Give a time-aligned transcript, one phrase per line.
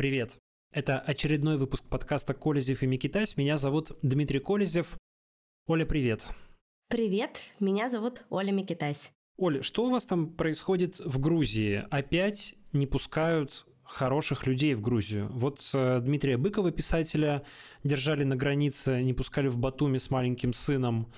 [0.00, 0.38] Привет.
[0.72, 3.36] Это очередной выпуск подкаста «Колезев и Микитась».
[3.36, 4.96] Меня зовут Дмитрий Колезев.
[5.66, 6.26] Оля, привет.
[6.88, 9.12] Привет, меня зовут Оля Микитась.
[9.36, 11.84] Оля, что у вас там происходит в Грузии?
[11.90, 15.28] Опять не пускают хороших людей в Грузию.
[15.34, 17.44] Вот э, Дмитрия Быкова, писателя,
[17.84, 21.12] держали на границе, не пускали в Батуми с маленьким сыном.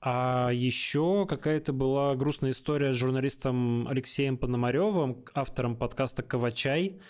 [0.00, 7.00] А еще какая-то была грустная история с журналистом Алексеем Пономаревым, автором подкаста «Кавачай»,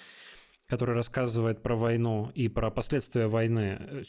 [0.68, 4.04] который рассказывает про войну и про последствия войны,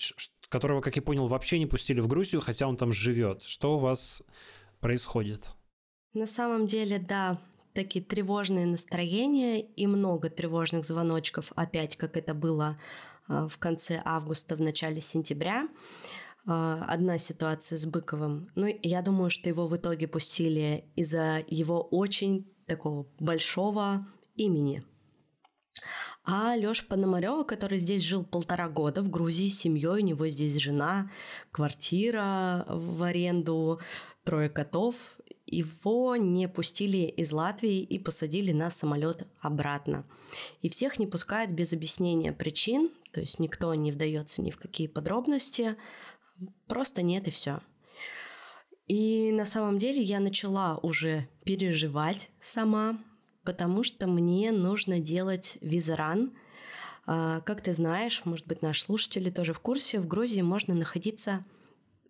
[0.50, 3.44] которого, как я понял, вообще не пустили в Грузию, хотя он там живет.
[3.44, 4.24] Что у вас
[4.80, 5.50] происходит?
[6.14, 7.40] На самом деле, да,
[7.74, 12.80] такие тревожные настроения и много тревожных звоночков, опять как это было
[13.28, 15.68] а, в конце августа, в начале сентября.
[16.48, 18.50] А, одна ситуация с Быковым.
[18.56, 24.84] Ну, я думаю, что его в итоге пустили из-за его очень такого большого имени.
[26.23, 30.56] А Лёш Пономарёва, который здесь жил полтора года в Грузии с семьей, у него здесь
[30.58, 31.09] жена,
[31.52, 33.80] квартира в аренду,
[34.23, 34.95] трое котов,
[35.45, 40.06] его не пустили из Латвии и посадили на самолет обратно.
[40.61, 44.88] И всех не пускают без объяснения причин, то есть никто не вдается ни в какие
[44.88, 45.78] подробности,
[46.67, 47.62] просто нет и все.
[48.88, 52.97] И на самом деле я начала уже переживать сама,
[53.48, 56.34] потому что мне нужно делать визаран.
[57.06, 61.45] А, как ты знаешь, может быть, наши слушатели тоже в курсе, в Грузии можно находиться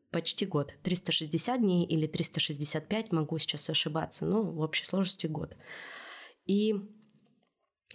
[0.09, 0.73] почти год.
[0.81, 5.55] 360 дней или 365, могу сейчас ошибаться, но в общей сложности год.
[6.47, 6.73] И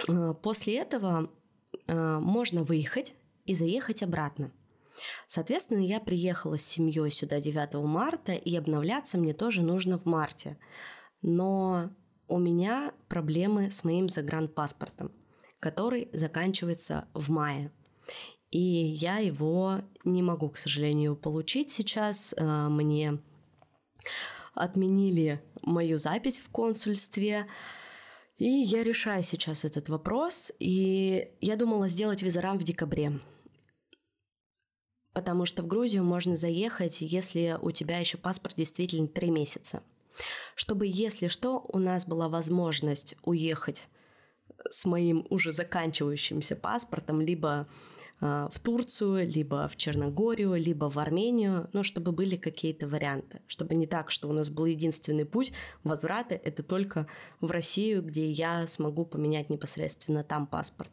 [0.08, 1.28] а, после этого
[1.88, 3.12] а, можно выехать
[3.44, 4.52] и заехать обратно.
[5.26, 10.58] Соответственно, я приехала с семьей сюда 9 марта, и обновляться мне тоже нужно в марте.
[11.22, 11.90] Но
[12.32, 15.12] у меня проблемы с моим загранпаспортом,
[15.60, 17.70] который заканчивается в мае.
[18.50, 22.34] И я его не могу, к сожалению, получить сейчас.
[22.36, 23.18] Э, мне
[24.54, 27.46] отменили мою запись в консульстве.
[28.38, 30.52] И я решаю сейчас этот вопрос.
[30.58, 33.20] И я думала сделать визарам в декабре.
[35.12, 39.82] Потому что в Грузию можно заехать, если у тебя еще паспорт действительно три месяца
[40.54, 43.88] чтобы, если что, у нас была возможность уехать
[44.70, 47.66] с моим уже заканчивающимся паспортом либо
[48.20, 53.74] э, в Турцию, либо в Черногорию, либо в Армению, ну, чтобы были какие-то варианты, чтобы
[53.74, 55.52] не так, что у нас был единственный путь
[55.84, 57.06] возврата, это только
[57.40, 60.90] в Россию, где я смогу поменять непосредственно там паспорт.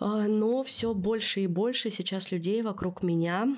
[0.00, 3.54] А, но все больше и больше сейчас людей вокруг меня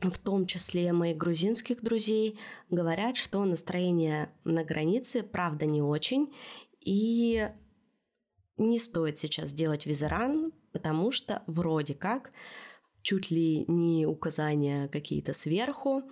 [0.00, 2.38] в том числе моих грузинских друзей,
[2.70, 6.34] говорят, что настроение на границе, правда, не очень,
[6.80, 7.48] и
[8.58, 12.32] не стоит сейчас делать визаран, потому что вроде как
[13.02, 16.02] чуть ли не указания какие-то сверху,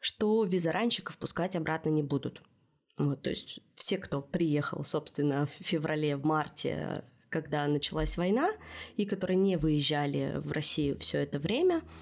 [0.00, 2.42] что визаранщиков пускать обратно не будут.
[2.96, 8.50] Вот, то есть все, кто приехал, собственно, в феврале, в марте, когда началась война,
[8.96, 11.82] и которые не выезжали в Россию все это время–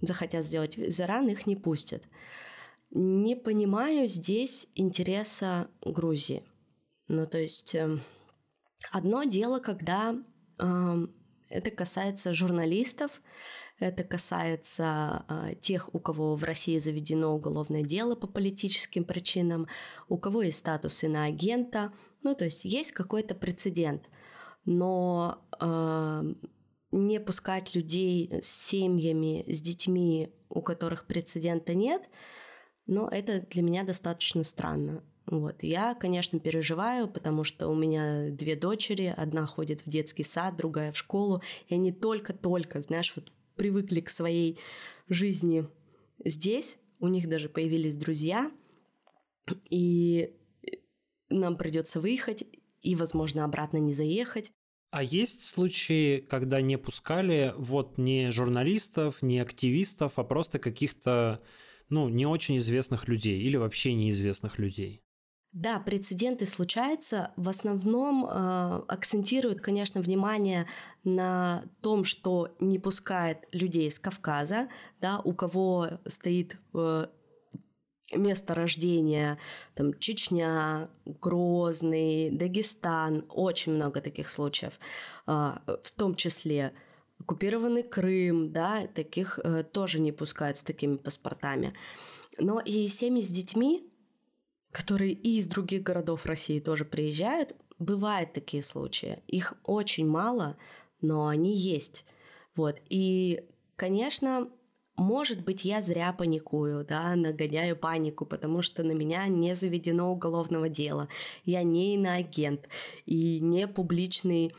[0.00, 2.02] захотят сделать визаран, их не пустят.
[2.90, 6.44] Не понимаю здесь интереса Грузии.
[7.08, 7.98] Ну, то есть э,
[8.90, 10.16] одно дело, когда
[10.58, 11.06] э,
[11.48, 13.10] это касается журналистов,
[13.78, 19.68] это касается э, тех, у кого в России заведено уголовное дело по политическим причинам,
[20.08, 21.92] у кого есть статус иноагента.
[22.22, 24.08] Ну, то есть есть какой-то прецедент.
[24.64, 26.34] Но э,
[26.96, 32.08] не пускать людей с семьями, с детьми, у которых прецедента нет,
[32.86, 35.04] но это для меня достаточно странно.
[35.26, 35.62] Вот.
[35.62, 40.92] Я, конечно, переживаю, потому что у меня две дочери, одна ходит в детский сад, другая
[40.92, 44.58] в школу, и они только-только, знаешь, вот привыкли к своей
[45.08, 45.66] жизни
[46.24, 48.50] здесь, у них даже появились друзья,
[49.68, 50.36] и
[51.28, 52.44] нам придется выехать,
[52.82, 54.52] и, возможно, обратно не заехать.
[54.96, 61.42] А есть случаи, когда не пускали вот не журналистов, не активистов, а просто каких-то,
[61.90, 65.02] ну, не очень известных людей или вообще неизвестных людей?
[65.52, 67.34] Да, прецеденты случаются.
[67.36, 68.28] В основном э,
[68.88, 70.66] акцентируют, конечно, внимание
[71.04, 74.70] на том, что не пускает людей с Кавказа,
[75.02, 77.08] да, у кого стоит э,
[78.12, 79.38] место рождения,
[79.74, 84.78] там Чечня, Грозный, Дагестан, очень много таких случаев,
[85.26, 86.72] а, в том числе
[87.18, 91.74] оккупированный Крым, да, таких э, тоже не пускают с такими паспортами.
[92.38, 93.90] Но и семьи с детьми,
[94.70, 99.22] которые и из других городов России тоже приезжают, бывают такие случаи.
[99.26, 100.56] Их очень мало,
[101.00, 102.04] но они есть.
[102.54, 102.76] Вот.
[102.88, 104.50] И, конечно,
[104.96, 110.68] может быть, я зря паникую, да, нагоняю панику, потому что на меня не заведено уголовного
[110.68, 111.08] дела.
[111.44, 112.68] Я не иноагент
[113.04, 114.54] и не публичный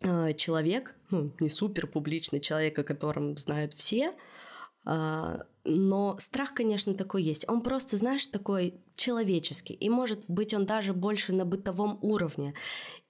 [0.00, 4.14] э, человек, ну, не супер публичный человек, о котором знают все,
[4.86, 7.48] э, но страх, конечно, такой есть.
[7.48, 9.74] Он просто, знаешь, такой человеческий.
[9.74, 12.54] И может быть он даже больше на бытовом уровне.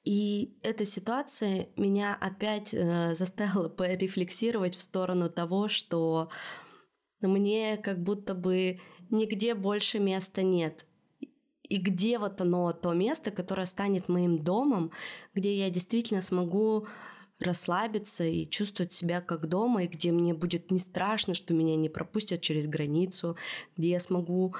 [0.04, 6.28] И эта ситуация меня опять э, заставила порефлексировать в сторону того, что
[7.20, 10.86] мне как будто бы нигде больше места нет.
[11.62, 14.90] И где вот оно, то место, которое станет моим домом,
[15.34, 16.86] где я действительно смогу
[17.38, 21.88] расслабиться и чувствовать себя как дома, и где мне будет не страшно, что меня не
[21.88, 23.36] пропустят через границу,
[23.76, 24.54] где я смогу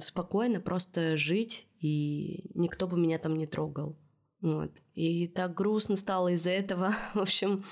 [0.00, 3.96] спокойно просто жить, и никто бы меня там не трогал.
[4.40, 4.70] Вот.
[4.94, 6.94] И так грустно стало из-за этого.
[7.14, 7.64] В общем,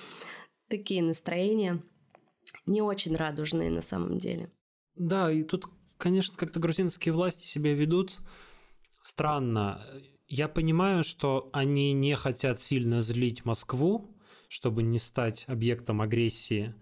[0.69, 1.83] такие настроения
[2.67, 4.51] не очень радужные на самом деле.
[4.95, 5.67] Да, и тут,
[5.99, 8.19] конечно, как-то грузинские власти себя ведут
[9.03, 9.87] странно.
[10.27, 14.17] Я понимаю, что они не хотят сильно злить Москву,
[14.49, 16.75] чтобы не стать объектом агрессии.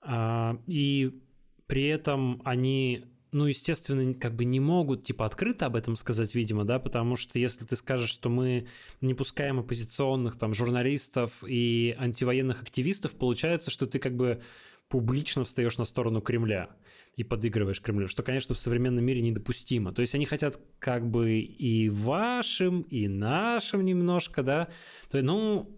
[0.00, 1.20] А, и
[1.66, 6.64] при этом они ну, естественно, как бы не могут, типа, открыто об этом сказать, видимо,
[6.64, 8.68] да, потому что если ты скажешь, что мы
[9.00, 14.40] не пускаем оппозиционных, там, журналистов и антивоенных активистов, получается, что ты как бы
[14.88, 16.70] публично встаешь на сторону Кремля
[17.16, 19.92] и подыгрываешь Кремлю, что, конечно, в современном мире недопустимо.
[19.92, 24.68] То есть они хотят как бы и вашим, и нашим немножко, да.
[25.10, 25.76] То ну,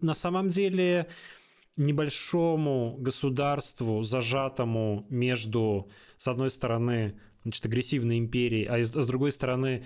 [0.00, 1.08] на самом деле
[1.76, 5.88] небольшому государству, зажатому между,
[6.22, 9.84] с одной стороны, значит, агрессивной империей, а, с другой стороны,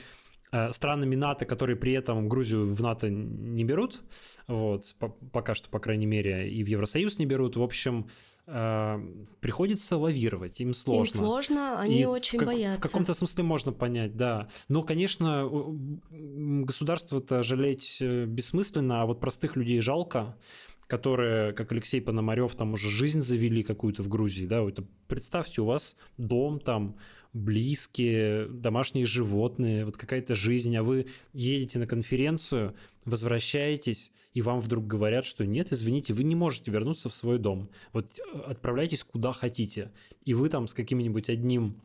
[0.52, 4.02] э, странами НАТО, которые при этом Грузию в НАТО не берут,
[4.46, 4.94] вот,
[5.32, 7.56] пока что, по крайней мере, и в Евросоюз не берут.
[7.56, 8.10] В общем,
[8.46, 8.98] э,
[9.40, 11.18] приходится лавировать, им сложно.
[11.18, 12.80] Им сложно, они и очень в, боятся.
[12.80, 14.48] В каком-то смысле можно понять, да.
[14.68, 15.48] Но, конечно,
[16.10, 20.36] государство-то жалеть э, бессмысленно, а вот простых людей жалко
[20.86, 25.64] которые, как Алексей Пономарев, там уже жизнь завели какую-то в Грузии, да, это представьте, у
[25.64, 26.96] вас дом там,
[27.32, 32.74] близкие, домашние животные, вот какая-то жизнь, а вы едете на конференцию,
[33.04, 37.68] возвращаетесь, и вам вдруг говорят, что нет, извините, вы не можете вернуться в свой дом.
[37.92, 39.92] Вот э, отправляйтесь куда хотите.
[40.24, 41.80] И вы там с каким-нибудь одним,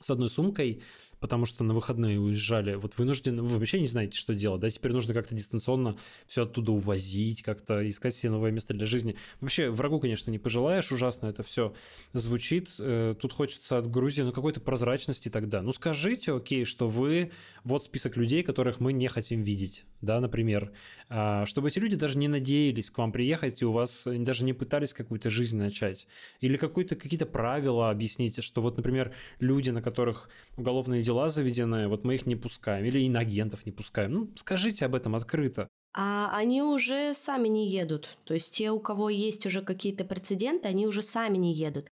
[0.00, 0.82] с одной сумкой
[1.20, 4.92] потому что на выходные уезжали, вот вынуждены, вы вообще не знаете, что делать, да, теперь
[4.92, 5.96] нужно как-то дистанционно
[6.26, 9.16] все оттуда увозить, как-то искать себе новое место для жизни.
[9.40, 11.74] Вообще, врагу, конечно, не пожелаешь, ужасно это все
[12.14, 12.70] звучит.
[12.78, 15.62] Э, тут хочется от Грузии, ну, какой-то прозрачности тогда.
[15.62, 17.30] Ну, скажите, окей, что вы,
[17.64, 20.72] вот список людей, которых мы не хотим видеть, да, например,
[21.10, 24.54] а, чтобы эти люди даже не надеялись к вам приехать, и у вас даже не
[24.54, 26.06] пытались какую-то жизнь начать.
[26.40, 32.14] Или какие-то правила объясните, что вот, например, люди, на которых уголовные дела заведены, вот мы
[32.14, 34.12] их не пускаем, или инагентов не пускаем.
[34.12, 35.68] Ну, скажите об этом открыто.
[35.92, 38.16] А они уже сами не едут.
[38.24, 41.88] То есть те, у кого есть уже какие-то прецеденты, они уже сами не едут.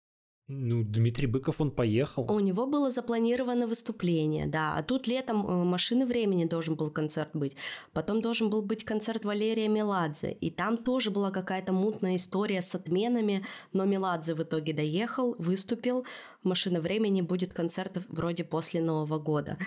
[0.47, 2.31] Ну, Дмитрий Быков, он поехал.
[2.31, 4.75] У него было запланировано выступление, да.
[4.77, 7.55] А тут летом э, «Машины времени» должен был концерт быть.
[7.93, 10.31] Потом должен был быть концерт Валерия Меладзе.
[10.33, 13.43] И там тоже была какая-то мутная история с отменами.
[13.73, 16.05] Но Меладзе в итоге доехал, выступил.
[16.43, 19.57] «Машина времени» будет концерт вроде после Нового года.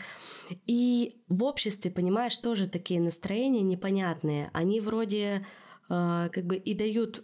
[0.69, 4.49] И в обществе, понимаешь, тоже такие настроения непонятные.
[4.53, 5.45] Они вроде
[5.89, 7.23] как бы и дают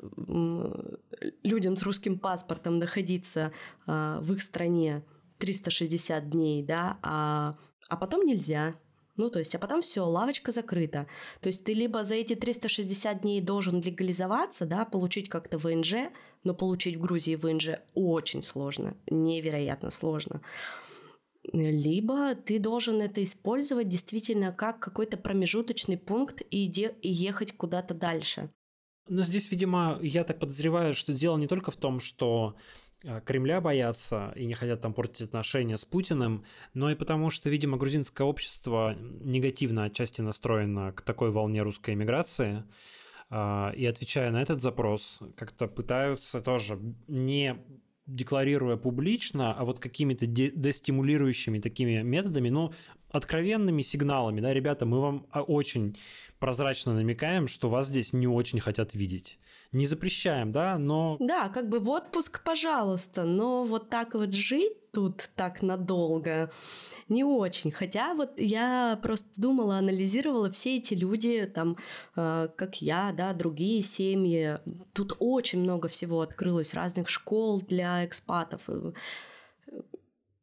[1.43, 3.53] людям с русским паспортом находиться
[3.87, 5.05] а, в их стране
[5.39, 7.57] 360 дней, да, а,
[7.89, 8.75] а потом нельзя.
[9.17, 11.07] Ну, то есть, а потом все, лавочка закрыта.
[11.41, 16.11] То есть ты либо за эти 360 дней должен легализоваться, да, получить как-то ВНЖ,
[16.43, 20.41] но получить в Грузии ВНЖ очень сложно, невероятно сложно
[21.53, 27.95] либо ты должен это использовать действительно как какой-то промежуточный пункт и, де- и ехать куда-то
[27.95, 28.51] дальше.
[29.09, 32.57] Но здесь, видимо, я так подозреваю, что дело не только в том, что
[33.03, 37.51] э, Кремля боятся и не хотят там портить отношения с Путиным, но и потому, что,
[37.51, 42.65] видимо, грузинское общество негативно отчасти настроено к такой волне русской эмиграции,
[43.29, 47.59] а, и отвечая на этот запрос, как-то пытаются тоже не
[48.07, 52.73] декларируя публично, а вот какими-то дестимулирующими такими методами, ну,
[53.11, 55.97] откровенными сигналами, да, ребята, мы вам очень
[56.39, 59.39] прозрачно намекаем, что вас здесь не очень хотят видеть.
[59.75, 61.17] Не запрещаем, да, но...
[61.19, 66.53] Да, как бы в отпуск, пожалуйста, но вот так вот жить тут так надолго
[67.09, 67.73] не очень.
[67.73, 71.77] Хотя вот я просто думала, анализировала все эти люди, там,
[72.15, 74.61] э, как я, да, другие семьи.
[74.93, 78.69] Тут очень много всего открылось, разных школ для экспатов.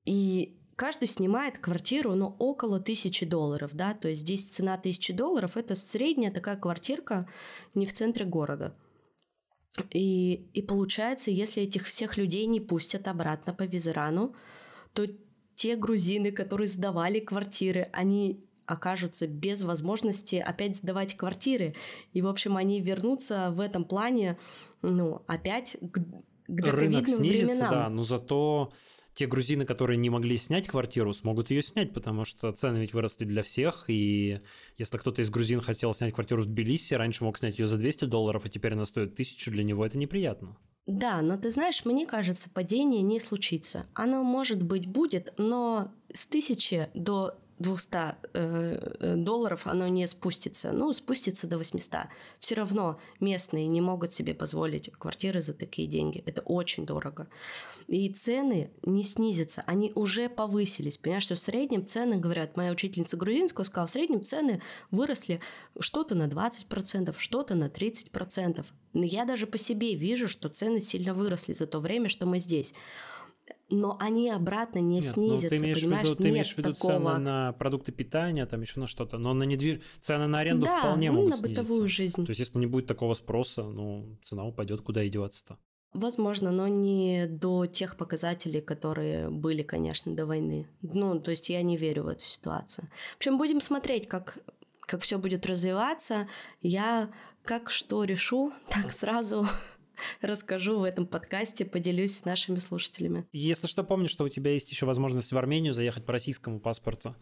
[0.04, 5.56] И каждый снимает квартиру, ну, около тысячи долларов, да, то есть здесь цена тысячи долларов,
[5.56, 7.30] это средняя такая квартирка
[7.76, 8.76] не в центре города.
[9.94, 14.36] И, и получается, если этих всех людей не пустят обратно по Визерану,
[14.94, 15.08] то
[15.56, 21.75] те грузины, которые сдавали квартиры, они окажутся без возможности опять сдавать квартиры.
[22.13, 24.38] И, в общем, они вернутся в этом плане,
[24.82, 26.00] ну, опять к,
[26.48, 27.72] к Рынок снизится, временам.
[27.72, 28.72] да, но зато
[29.13, 33.25] те грузины, которые не могли снять квартиру, смогут ее снять, потому что цены ведь выросли
[33.25, 34.41] для всех, и
[34.77, 38.06] если кто-то из грузин хотел снять квартиру в Тбилиси, раньше мог снять ее за 200
[38.06, 40.58] долларов, а теперь она стоит 1000, для него это неприятно.
[40.88, 43.86] Да, но ты знаешь, мне кажется, падение не случится.
[43.94, 50.72] Оно, может быть, будет, но с тысячи до 200 э, э, долларов оно не спустится.
[50.72, 52.08] Ну, спустится до 800.
[52.39, 56.24] Все равно местные не могут себе позволить квартиры за такие деньги.
[56.25, 57.27] Это очень дорого.
[57.88, 60.98] И цены не снизятся, они уже повысились.
[60.98, 65.41] Понимаешь, что в среднем цены, говорят, моя учительница грузинского сказала, в среднем цены выросли
[65.80, 68.65] что-то на 20%, что-то на 30%.
[68.94, 72.39] Но я даже по себе вижу, что цены сильно выросли за то время, что мы
[72.39, 72.74] здесь
[73.70, 75.46] но они обратно не Нет, снизятся.
[75.46, 76.01] Ну, ты имеешь понимаешь?
[76.01, 76.93] в виду, ты Нет имеешь в виду такого...
[76.93, 79.81] цены на продукты питания, там еще на что-то, но на недвиж...
[80.01, 81.62] цены на аренду да, вполне ну, могут на снизиться.
[81.62, 82.25] бытовую жизнь.
[82.25, 85.58] То есть, если не будет такого спроса, ну, цена упадет, куда и деваться-то.
[85.93, 90.67] Возможно, но не до тех показателей, которые были, конечно, до войны.
[90.81, 92.88] Ну, то есть я не верю в эту ситуацию.
[93.13, 94.38] В общем, будем смотреть, как,
[94.81, 96.29] как все будет развиваться.
[96.62, 97.12] Я
[97.43, 99.46] как что решу, так сразу
[100.22, 103.25] расскажу в этом подкасте, поделюсь с нашими слушателями.
[103.31, 107.15] Если что, помни, что у тебя есть еще возможность в Армению заехать по российскому паспорту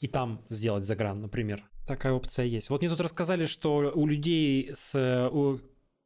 [0.00, 1.68] и там сделать загран, например.
[1.86, 2.70] Такая опция есть.
[2.70, 5.58] Вот мне тут рассказали, что у людей с у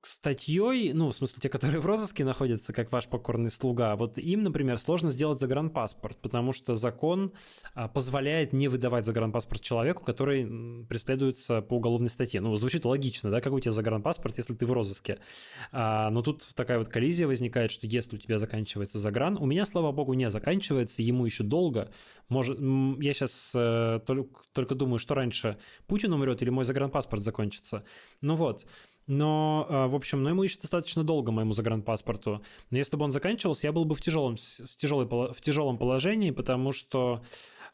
[0.03, 4.43] статьей, ну, в смысле, те, которые в розыске находятся, как ваш покорный слуга, вот им,
[4.45, 7.33] например, сложно сделать загранпаспорт, потому что закон
[7.75, 12.41] а, позволяет не выдавать загранпаспорт человеку, который преследуется по уголовной статье.
[12.41, 15.19] Ну, звучит логично, да, как у тебя загранпаспорт, если ты в розыске.
[15.73, 19.67] А, но тут такая вот коллизия возникает, что если у тебя заканчивается загран, у меня,
[19.67, 21.91] слава богу, не заканчивается, ему еще долго.
[22.29, 27.85] Может, я сейчас э, только, только думаю, что раньше Путин умрет или мой загранпаспорт закончится.
[28.21, 28.67] Ну вот,
[29.09, 32.43] но, а, в общем, ну, ему еще достаточно долго, моему загранпаспорту.
[32.71, 36.31] Но если бы он заканчивался, я был бы в тяжелом, в тяжелой, в тяжелом положении,
[36.31, 37.25] потому что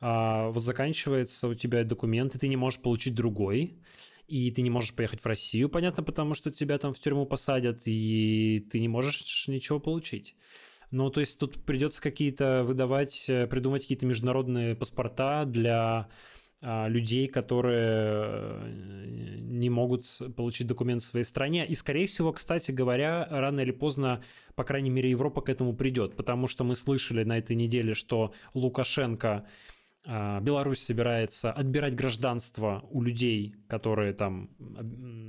[0.01, 3.77] а, вот заканчивается у тебя документ, и ты не можешь получить другой,
[4.29, 7.83] и ты не можешь поехать в Россию, понятно, потому что тебя там в тюрьму посадят,
[7.87, 10.37] и ты не можешь ничего получить.
[10.93, 16.09] Ну, то есть тут придется какие-то выдавать, э, придумать какие-то международные паспорта для
[16.89, 21.67] людей, которые э, не могут получить документ в своей стране.
[21.67, 24.23] И, скорее всего, кстати говоря, рано или поздно,
[24.55, 28.33] по крайней мере, Европа к этому придет, потому что мы слышали на этой неделе, что
[28.55, 29.47] Лукашенко
[30.07, 34.49] а, Беларусь собирается отбирать гражданство у людей, которые там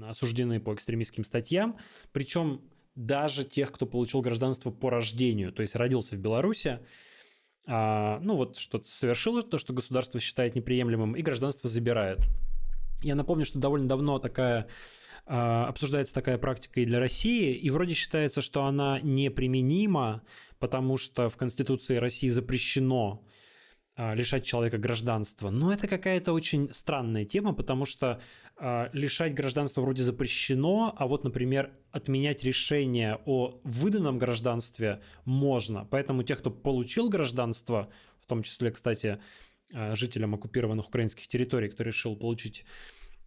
[0.08, 1.78] осуждены по экстремистским статьям,
[2.14, 2.62] причем
[2.96, 6.82] даже тех, кто получил гражданство по рождению, то есть родился в Беларуси, а,
[7.68, 12.20] ну вот что-то совершило, то, что государство считает неприемлемым, и гражданство забирает.
[13.02, 14.68] Я напомню, что довольно давно такая
[15.26, 20.22] а, обсуждается такая практика и для России, и вроде считается, что она неприменима,
[20.60, 23.45] потому что в Конституции России запрещено а,
[23.98, 25.50] лишать человека гражданства.
[25.50, 28.22] Но это какая-то очень странная тема, потому что
[28.58, 35.86] э, лишать гражданства вроде запрещено, а вот, например, отменять решение о выданном гражданстве можно.
[35.86, 39.20] Поэтому тех, кто получил гражданство, в том числе, кстати,
[39.74, 42.66] э, жителям оккупированных украинских территорий, кто решил получить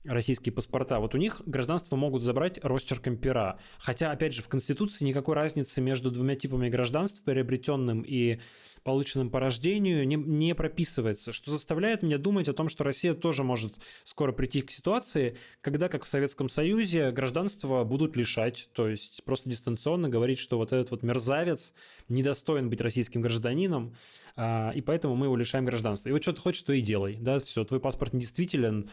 [0.04, 3.58] российские паспорта, вот у них гражданство могут забрать росчерком пера.
[3.78, 8.40] Хотя, опять же, в Конституции никакой разницы между двумя типами гражданств, приобретенным и
[8.88, 13.44] полученным по рождению, не, не прописывается, что заставляет меня думать о том, что Россия тоже
[13.44, 19.22] может скоро прийти к ситуации, когда, как в Советском Союзе, гражданство будут лишать, то есть
[19.24, 21.74] просто дистанционно говорить, что вот этот вот мерзавец
[22.08, 23.94] недостоин быть российским гражданином,
[24.38, 26.08] и поэтому мы его лишаем гражданства.
[26.08, 28.90] И вот что ты хочешь, то и делай, да, все, твой паспорт недействителен,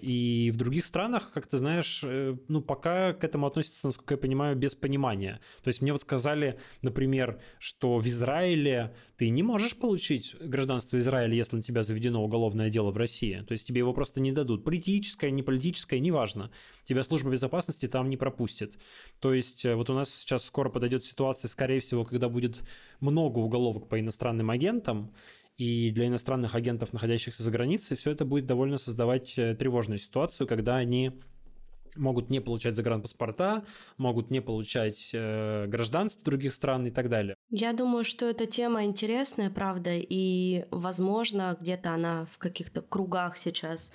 [0.00, 4.14] и И в других странах, как ты знаешь, э, ну, пока к этому относятся, насколько
[4.14, 5.40] я понимаю, без понимания.
[5.62, 11.34] То есть мне вот сказали, например, что в Израиле ты не можешь получить гражданство Израиля,
[11.34, 13.44] если на тебя заведено уголовное дело в России.
[13.46, 14.64] То есть тебе его просто не дадут.
[14.64, 16.50] Политическое, не политическое, неважно.
[16.84, 18.78] Тебя служба безопасности там не пропустит.
[19.20, 22.60] То есть э, вот у нас сейчас скоро подойдет ситуация, скорее всего, когда будет
[23.00, 25.12] много уголовок по иностранным агентам,
[25.56, 30.46] и для иностранных агентов, находящихся за границей, все это будет довольно создавать э, тревожную ситуацию,
[30.46, 31.12] когда они
[31.96, 33.64] могут не получать загранпаспорта,
[33.96, 37.36] могут не получать э, гражданство других стран и так далее.
[37.50, 43.90] Я думаю, что эта тема интересная, правда, и, возможно, где-то она в каких-то кругах сейчас,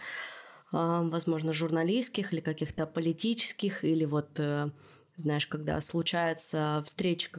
[0.73, 4.69] э, возможно, журналистских или каких-то политических, или вот, э,
[5.15, 7.29] знаешь, когда случается встреча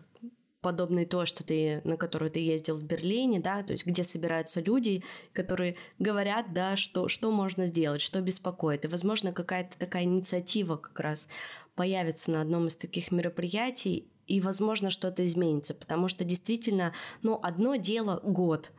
[0.66, 4.60] подобный то, что ты, на которую ты ездил в Берлине, да, то есть где собираются
[4.60, 8.84] люди, которые говорят, да, что, что можно сделать, что беспокоит.
[8.84, 11.28] И, возможно, какая-то такая инициатива как раз
[11.76, 16.92] появится на одном из таких мероприятий, и, возможно, что-то изменится, потому что действительно,
[17.22, 18.72] ну, одно дело год,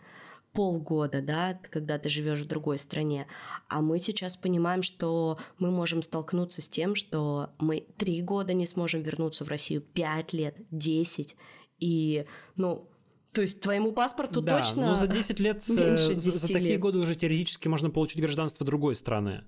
[0.52, 3.28] полгода, да, когда ты живешь в другой стране.
[3.70, 8.66] А мы сейчас понимаем, что мы можем столкнуться с тем, что мы три года не
[8.66, 11.38] сможем вернуться в Россию, пять лет, десять.
[11.80, 12.90] И, ну,
[13.38, 16.72] то есть твоему паспорту да, точно ну за 10 лет, 10 э, за, за такие
[16.72, 16.80] лет.
[16.80, 19.44] годы уже теоретически можно получить гражданство другой страны.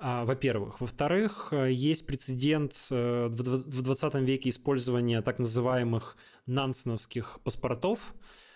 [0.00, 0.80] А, во-первых.
[0.80, 8.14] Во-вторых, э, есть прецедент э, в 20 веке использования так называемых нансеновских паспортов,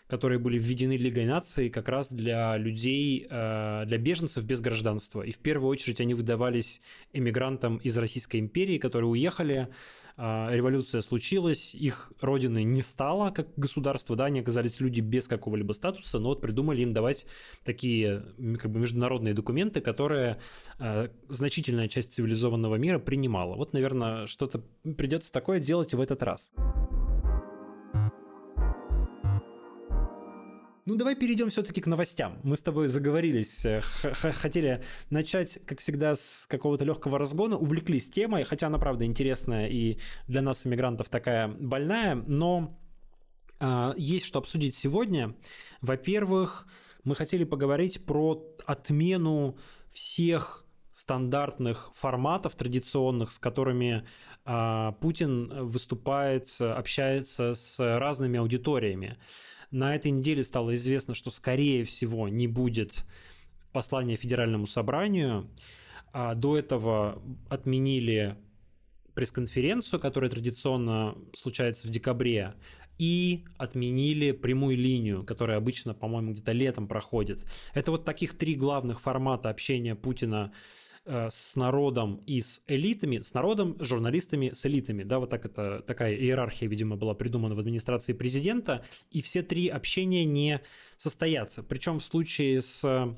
[0.08, 5.22] которые были введены Лигой наций как раз для людей, для беженцев без гражданства.
[5.22, 6.82] И в первую очередь они выдавались
[7.14, 9.68] эмигрантам из Российской империи, которые уехали
[10.16, 16.18] революция случилась, их родины не стало как государство, да, они оказались люди без какого-либо статуса,
[16.18, 17.26] но вот придумали им давать
[17.64, 18.24] такие
[18.60, 20.40] как бы международные документы, которые
[20.78, 23.56] э, значительная часть цивилизованного мира принимала.
[23.56, 24.62] Вот, наверное, что-то
[24.96, 26.52] придется такое делать в этот раз.
[30.86, 32.40] Ну, давай перейдем все-таки к новостям.
[32.42, 33.80] Мы с тобой заговорились, э,
[34.12, 39.98] хотели начать, как всегда, с какого-то легкого разгона, увлеклись темой, хотя она, правда, интересная и
[40.28, 42.78] для нас, иммигрантов, такая больная, но
[43.60, 45.34] э, есть что обсудить сегодня.
[45.80, 46.66] Во-первых,
[47.02, 49.56] мы хотели поговорить про отмену
[49.90, 54.06] всех стандартных форматов традиционных, с которыми
[54.44, 59.16] э, Путин выступает, общается с разными аудиториями.
[59.74, 63.04] На этой неделе стало известно, что, скорее всего, не будет
[63.72, 65.50] послания Федеральному собранию.
[66.12, 68.36] А до этого отменили
[69.14, 72.54] пресс-конференцию, которая традиционно случается в декабре,
[72.98, 77.44] и отменили прямую линию, которая обычно, по-моему, где-то летом проходит.
[77.74, 80.52] Это вот таких три главных формата общения Путина
[81.06, 85.02] с народом и с элитами, с народом, с журналистами, с элитами.
[85.02, 89.68] Да, вот так это такая иерархия, видимо, была придумана в администрации президента, и все три
[89.68, 90.60] общения не
[90.96, 91.62] состоятся.
[91.62, 93.16] Причем в случае с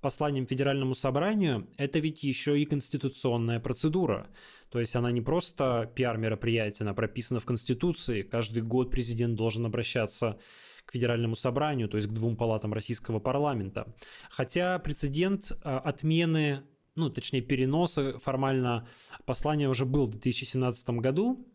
[0.00, 4.28] посланием Федеральному собранию, это ведь еще и конституционная процедура.
[4.70, 8.22] То есть она не просто пиар-мероприятие, она прописана в Конституции.
[8.22, 10.38] Каждый год президент должен обращаться
[10.84, 13.94] к Федеральному собранию, то есть к двум палатам российского парламента.
[14.30, 16.62] Хотя прецедент э, отмены
[16.98, 18.86] ну, точнее, переноса формально
[19.24, 21.46] послания уже был в 2017 году,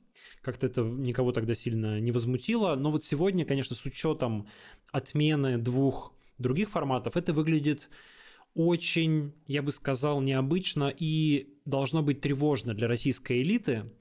[0.42, 4.48] как-то это никого тогда сильно не возмутило, но вот сегодня, конечно, с учетом
[4.92, 7.90] отмены двух других форматов, это выглядит
[8.56, 13.92] очень, я бы сказал, необычно и должно быть тревожно для российской элиты,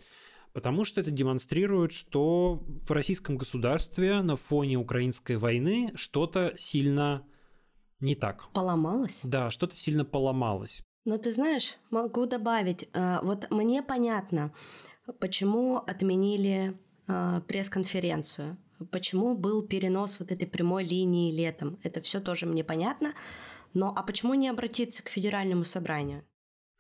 [0.53, 7.25] потому что это демонстрирует, что в российском государстве на фоне украинской войны что-то сильно
[8.01, 8.49] не так.
[8.53, 9.21] Поломалось?
[9.25, 10.83] Да, что-то сильно поломалось.
[11.05, 14.53] Но ты знаешь, могу добавить, э, вот мне понятно,
[15.19, 16.75] почему отменили
[17.09, 18.57] э, пресс-конференцию,
[18.91, 21.79] почему был перенос вот этой прямой линии летом.
[21.83, 23.15] Это все тоже мне понятно.
[23.75, 26.25] Но а почему не обратиться к федеральному собранию?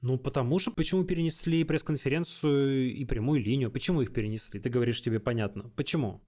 [0.02, 3.70] Ну, потому что почему перенесли пресс-конференцию и прямую линию?
[3.70, 4.60] Почему их перенесли?
[4.60, 5.70] Ты говоришь, тебе понятно.
[5.76, 6.20] Почему?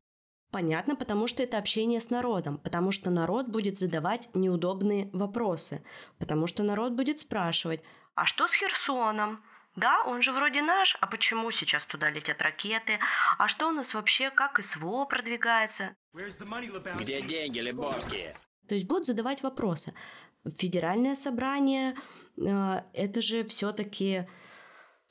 [0.54, 5.84] Понятно, потому что это общение с народом, потому что народ будет задавать неудобные вопросы,
[6.20, 7.82] потому что народ будет спрашивать,
[8.14, 9.42] а что с Херсоном?
[9.74, 13.00] Да, он же вроде наш, а почему сейчас туда летят ракеты?
[13.36, 15.96] А что у нас вообще, как СВО продвигается?
[16.12, 18.36] Где деньги, Лебовские?
[18.68, 19.92] То есть будут задавать вопросы.
[20.56, 21.96] Федеральное собрание,
[22.36, 24.28] э, это же все-таки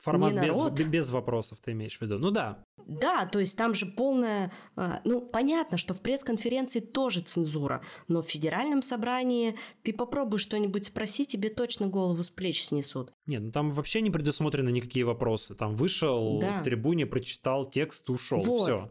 [0.04, 2.18] Формат без, без вопросов ты имеешь в виду.
[2.18, 2.62] Ну да.
[2.86, 4.52] Да, то есть там же полная...
[4.76, 10.84] А, ну, понятно, что в пресс-конференции тоже цензура, но в федеральном собрании ты попробуй что-нибудь
[10.84, 13.12] спросить, тебе точно голову с плеч снесут.
[13.24, 15.54] Нет, ну там вообще не предусмотрены никакие вопросы.
[15.54, 16.60] Там вышел да.
[16.60, 18.42] к трибуне, прочитал текст, ушел.
[18.42, 18.62] Вот.
[18.62, 18.90] Все.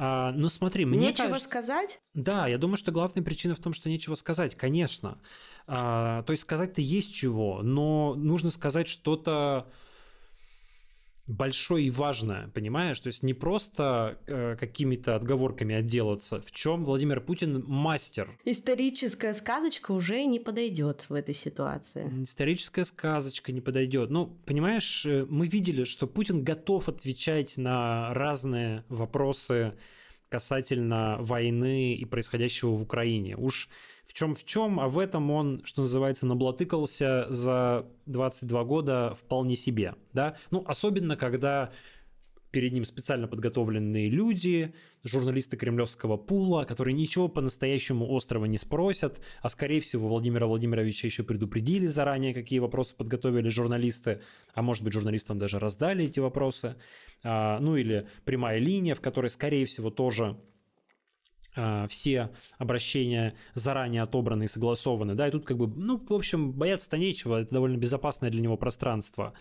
[0.00, 1.48] А, ну смотри, мне Нечего кажется...
[1.48, 2.00] сказать?
[2.14, 5.20] Да, я думаю, что главная причина в том, что нечего сказать, конечно.
[5.66, 9.66] А, то есть сказать-то есть чего, но нужно сказать что-то
[11.28, 12.98] большое и важное, понимаешь?
[12.98, 16.40] То есть не просто э, какими-то отговорками отделаться.
[16.40, 18.30] В чем Владимир Путин мастер?
[18.44, 22.10] Историческая сказочка уже не подойдет в этой ситуации.
[22.22, 24.10] Историческая сказочка не подойдет.
[24.10, 29.74] Ну, понимаешь, э, мы видели, что Путин готов отвечать на разные вопросы
[30.30, 33.36] касательно войны и происходящего в Украине.
[33.36, 33.68] Уж
[34.08, 39.54] в чем в чем, а в этом он, что называется, наблатыкался за 22 года вполне
[39.54, 40.36] себе, да?
[40.50, 41.70] Ну, особенно, когда
[42.50, 49.50] перед ним специально подготовленные люди, журналисты кремлевского пула, которые ничего по-настоящему острого не спросят, а
[49.50, 54.22] скорее всего Владимира Владимировича еще предупредили заранее, какие вопросы подготовили журналисты,
[54.54, 56.76] а может быть журналистам даже раздали эти вопросы,
[57.22, 60.38] а, ну или прямая линия, в которой скорее всего тоже
[61.88, 66.98] все обращения заранее отобраны и согласованы, да, и тут как бы, ну, в общем, бояться-то
[66.98, 69.34] нечего, это довольно безопасное для него пространство.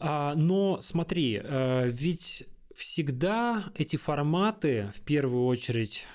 [0.00, 6.06] А, но смотри, э, ведь всегда эти форматы, в первую очередь,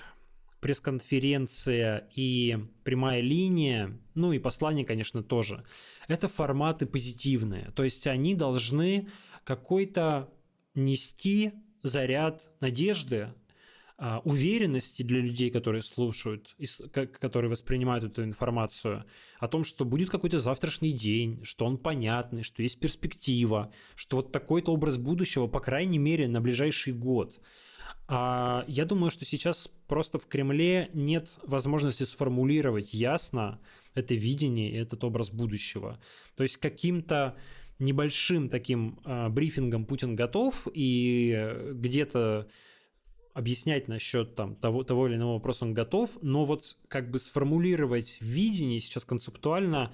[0.60, 5.64] пресс-конференция и прямая линия, ну и послание, конечно, тоже,
[6.08, 7.70] это форматы позитивные.
[7.72, 9.08] То есть они должны
[9.44, 10.30] какой-то
[10.74, 13.34] нести заряд надежды а,
[14.24, 16.56] уверенности для людей, которые слушают,
[16.92, 19.04] которые воспринимают эту информацию,
[19.38, 24.32] о том, что будет какой-то завтрашний день, что он понятный, что есть перспектива, что вот
[24.32, 27.40] такой-то образ будущего, по крайней мере, на ближайший год.
[28.06, 33.60] А я думаю, что сейчас просто в Кремле нет возможности сформулировать ясно
[33.94, 36.00] это видение этот образ будущего.
[36.36, 37.36] То есть каким-то
[37.78, 42.48] небольшим таким э, брифингом Путин готов, и где-то
[43.34, 48.16] объяснять насчет там, того, того или иного вопроса он готов, но вот как бы сформулировать
[48.20, 49.92] видение сейчас концептуально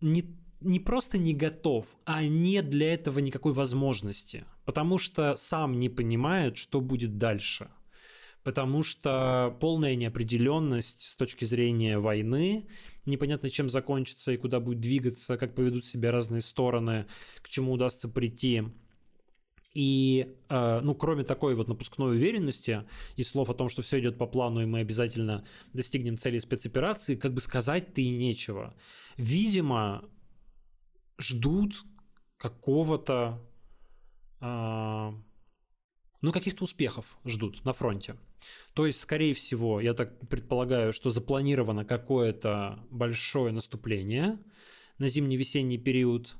[0.00, 0.24] не,
[0.60, 6.56] не просто не готов, а нет для этого никакой возможности, потому что сам не понимает,
[6.56, 7.68] что будет дальше.
[8.44, 12.68] Потому что полная неопределенность с точки зрения войны,
[13.04, 17.06] непонятно чем закончится и куда будет двигаться, как поведут себя разные стороны,
[17.42, 18.62] к чему удастся прийти–
[19.72, 22.84] и, э, ну, кроме такой вот напускной уверенности
[23.16, 27.14] и слов о том, что все идет по плану, и мы обязательно достигнем цели спецоперации,
[27.14, 28.74] как бы сказать-то и нечего.
[29.16, 30.04] Видимо,
[31.18, 31.84] ждут
[32.36, 33.40] какого-то,
[34.40, 35.12] э,
[36.20, 38.16] ну, каких-то успехов ждут на фронте.
[38.74, 44.40] То есть, скорее всего, я так предполагаю, что запланировано какое-то большое наступление
[44.98, 46.34] на зимне-весенний период,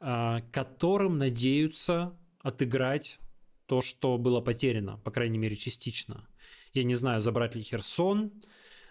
[0.00, 3.18] э, которым надеются отыграть
[3.66, 6.28] то, что было потеряно, по крайней мере, частично.
[6.72, 8.30] Я не знаю, забрать ли Херсон,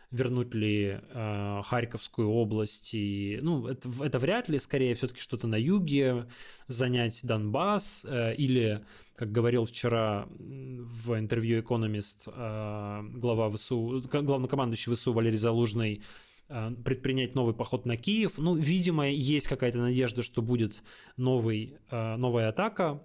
[0.10, 2.94] вернуть ли э, Харьковскую область.
[2.94, 6.28] И, ну, это, это вряд ли, скорее все-таки что-то на юге,
[6.68, 8.84] занять Донбасс э, или,
[9.16, 16.04] как говорил вчера в интервью «Экономист» э, глава ВСУ, главнокомандующий ВСУ Валерий Залужный,
[16.50, 18.34] э, предпринять новый поход на Киев.
[18.38, 20.82] Ну, видимо, есть какая-то надежда, что будет
[21.18, 23.04] новый, э, новая атака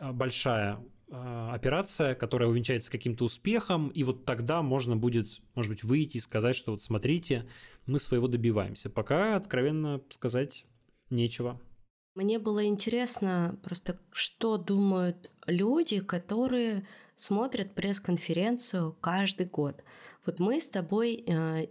[0.00, 6.18] большая э, операция, которая увенчается каким-то успехом, и вот тогда можно будет, может быть, выйти
[6.18, 7.48] и сказать, что вот смотрите,
[7.86, 8.90] мы своего добиваемся.
[8.90, 10.64] Пока, откровенно сказать,
[11.10, 11.60] нечего.
[12.14, 19.84] Мне было интересно просто, что думают люди, которые смотрят пресс-конференцию каждый год.
[20.26, 21.66] Вот мы с тобой э,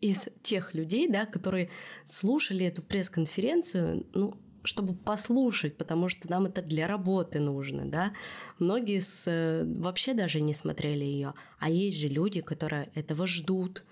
[0.00, 1.70] из тех людей, да, которые
[2.06, 8.12] слушали эту пресс-конференцию, ну, чтобы послушать, потому что нам это для работы нужно, да.
[8.58, 13.84] Многие с, э, вообще даже не смотрели ее, а есть же люди, которые этого ждут.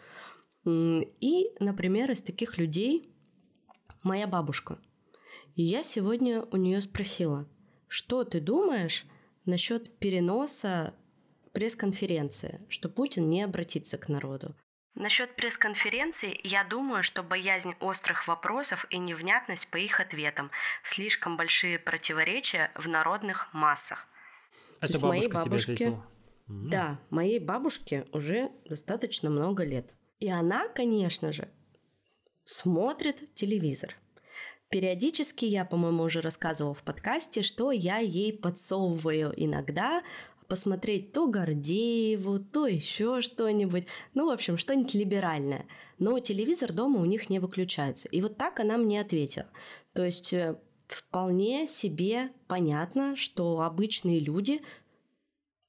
[0.65, 3.13] И, например, из таких людей
[4.03, 4.79] моя бабушка.
[5.55, 7.49] И я сегодня у нее спросила,
[7.89, 9.05] что ты думаешь
[9.45, 10.95] насчет переноса
[11.53, 14.55] пресс-конференции, что Путин не обратится к народу.
[14.95, 20.51] Насчет пресс-конференции, я думаю, что боязнь острых вопросов и невнятность по их ответам,
[20.85, 24.07] слишком большие противоречия в народных массах.
[24.81, 25.97] Это бабушка моей бабушке, тебе
[26.47, 29.95] Да, моей бабушке уже достаточно много лет.
[30.21, 31.49] И она, конечно же,
[32.45, 33.97] смотрит телевизор.
[34.69, 40.03] Периодически я, по-моему, уже рассказывала в подкасте, что я ей подсовываю иногда
[40.49, 43.87] посмотреть то Гордееву, то еще что-нибудь.
[44.15, 45.67] Ну, в общем, что-нибудь либеральное.
[45.99, 48.09] Но телевизор дома у них не выключается.
[48.09, 49.47] И вот так она мне ответила.
[49.93, 54.63] То есть э, вполне себе понятно, что обычные люди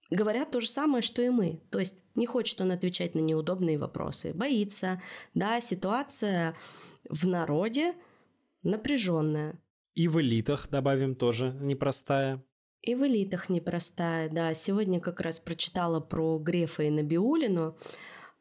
[0.09, 1.61] говорят то же самое, что и мы.
[1.69, 5.01] То есть не хочет он отвечать на неудобные вопросы, боится.
[5.33, 6.55] Да, ситуация
[7.09, 7.93] в народе
[8.63, 9.59] напряженная.
[9.93, 12.43] И в элитах, добавим, тоже непростая.
[12.83, 14.53] И в элитах непростая, да.
[14.53, 17.77] Сегодня как раз прочитала про Грефа и Набиулину,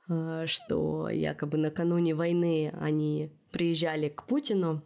[0.09, 4.83] э, что якобы накануне войны они приезжали к Путину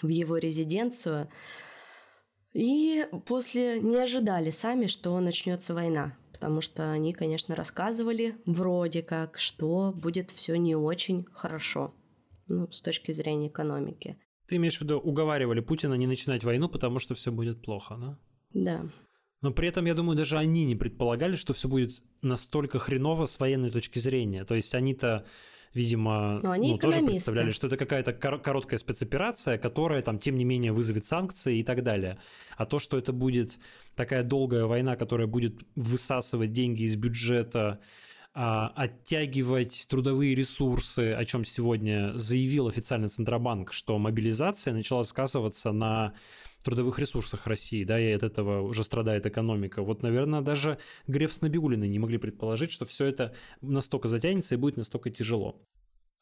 [0.00, 1.28] в его резиденцию,
[2.52, 9.38] и после не ожидали сами, что начнется война, потому что они, конечно, рассказывали вроде как,
[9.38, 11.92] что будет все не очень хорошо,
[12.46, 14.16] ну, с точки зрения экономики.
[14.46, 18.18] Ты имеешь в виду, уговаривали Путина не начинать войну, потому что все будет плохо, да?
[18.52, 18.86] Да.
[19.42, 23.40] Но при этом, я думаю, даже они не предполагали, что все будет настолько хреново с
[23.40, 24.44] военной точки зрения.
[24.44, 25.24] То есть они-то
[25.72, 30.44] видимо, Но они ну, тоже представляли, что это какая-то короткая спецоперация, которая там, тем не
[30.44, 32.18] менее, вызовет санкции и так далее.
[32.56, 33.58] А то, что это будет
[33.94, 37.78] такая долгая война, которая будет высасывать деньги из бюджета,
[38.32, 46.14] а, оттягивать трудовые ресурсы, о чем сегодня заявил официально Центробанк, что мобилизация начала сказываться на
[46.62, 49.82] трудовых ресурсах России, да, и от этого уже страдает экономика.
[49.82, 54.58] Вот, наверное, даже Греф с Набиулиной не могли предположить, что все это настолько затянется и
[54.58, 55.60] будет настолько тяжело.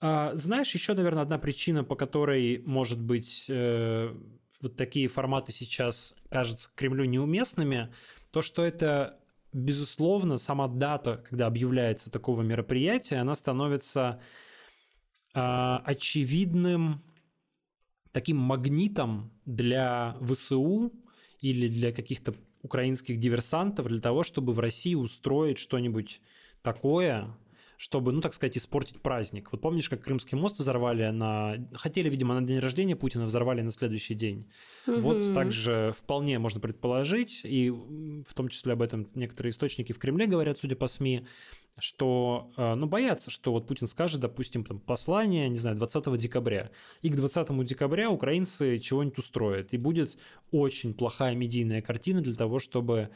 [0.00, 4.14] А, знаешь, еще, наверное, одна причина, по которой, может быть, э,
[4.60, 7.92] вот такие форматы сейчас кажутся Кремлю неуместными,
[8.30, 9.18] то, что это,
[9.52, 14.20] безусловно, сама дата, когда объявляется такого мероприятия, она становится
[15.34, 17.02] э, очевидным
[18.12, 20.92] таким магнитом для ВСУ
[21.40, 26.20] или для каких-то украинских диверсантов для того, чтобы в России устроить что-нибудь
[26.62, 27.36] такое,
[27.76, 29.52] чтобы, ну, так сказать, испортить праздник.
[29.52, 31.56] Вот помнишь, как Крымский мост взорвали на...
[31.74, 34.50] Хотели, видимо, на день рождения Путина взорвали на следующий день.
[34.88, 35.00] Угу.
[35.00, 40.26] Вот также вполне можно предположить, и в том числе об этом некоторые источники в Кремле
[40.26, 41.24] говорят, судя по СМИ,
[41.78, 46.70] что, э, ну, боятся, что вот Путин скажет, допустим, там, послание, не знаю, 20 декабря,
[47.02, 50.18] и к 20 декабря украинцы чего-нибудь устроят, и будет
[50.50, 53.10] очень плохая медийная картина для того, чтобы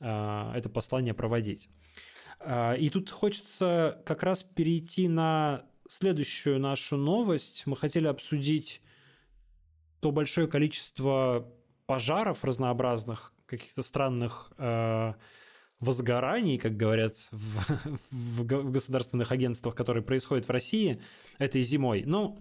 [0.00, 1.68] э, это послание проводить.
[2.40, 7.64] Э, и тут хочется как раз перейти на следующую нашу новость.
[7.66, 8.80] Мы хотели обсудить
[10.00, 11.48] то большое количество
[11.86, 15.14] пожаров разнообразных, каких-то странных э,
[15.80, 21.02] возгораний, как говорят в, в государственных агентствах, которые происходят в России
[21.38, 22.04] этой зимой.
[22.06, 22.38] Ну,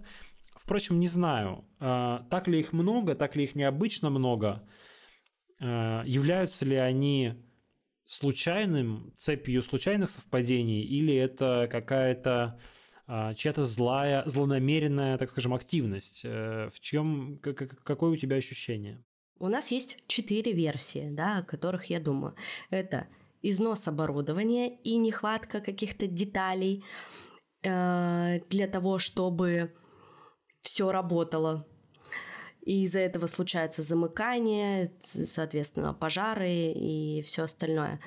[0.55, 4.67] впрочем, не знаю, а, так ли их много, так ли их необычно много,
[5.59, 7.35] а, являются ли они
[8.07, 12.59] случайным, цепью случайных совпадений, или это какая-то
[13.07, 16.21] а, чья-то злая, злонамеренная, так скажем, активность.
[16.23, 19.03] Э, в чем, какое у тебя ощущение?
[19.37, 22.35] У нас есть четыре версии, да, о которых я думаю.
[22.69, 23.07] Это
[23.49, 26.83] износ оборудования и нехватка каких-то деталей
[27.63, 29.73] э, для того, чтобы
[30.61, 31.67] все работало.
[32.61, 37.99] И из-за этого случается замыкание, соответственно, пожары и все остальное.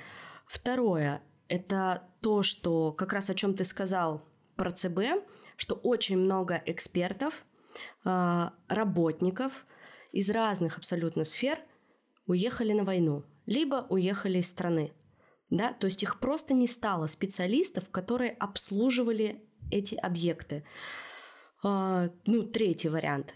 [0.46, 4.24] Второе– это то, что как раз о чем ты сказал
[4.56, 5.24] про ЦБ,
[5.56, 7.44] что очень много экспертов,
[8.04, 9.64] э, работников
[10.10, 11.60] из разных абсолютно сфер
[12.26, 14.92] уехали на войну, либо уехали из страны
[15.50, 20.64] да, то есть их просто не стало специалистов, которые обслуживали эти объекты.
[21.62, 23.34] А, ну, третий вариант.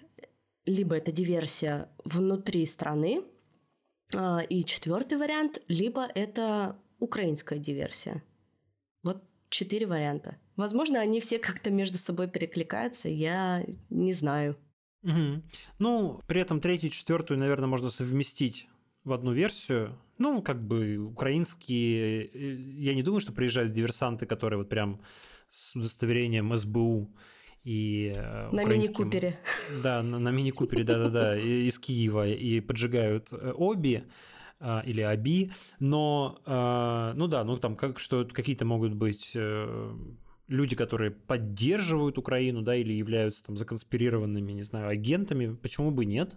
[0.64, 3.25] Либо это диверсия внутри страны,
[4.14, 8.22] а, и четвертый вариант, либо это украинская диверсия.
[9.03, 10.38] Вот четыре варианта.
[10.57, 14.57] Возможно, они все как-то между собой перекликаются, я не знаю.
[15.03, 15.42] Угу.
[15.79, 18.68] Ну, при этом третью и четвертую, наверное, можно совместить
[19.05, 19.98] в одну версию.
[20.22, 22.26] Ну, как бы украинские...
[22.26, 22.54] Э,
[22.90, 25.00] я не думаю, что приезжают диверсанты, которые вот прям
[25.50, 27.11] с удостоверением СБУ
[27.64, 29.37] и э, на мини-купере.
[29.82, 34.04] Да, на, на мини-купере, да-да-да, из Киева и поджигают э, оби
[34.61, 39.37] а, или оби, но, а, ну да, ну там как, что какие-то могут быть
[40.46, 46.37] люди, которые поддерживают Украину, да, или являются там законспирированными, не знаю, агентами, почему бы нет?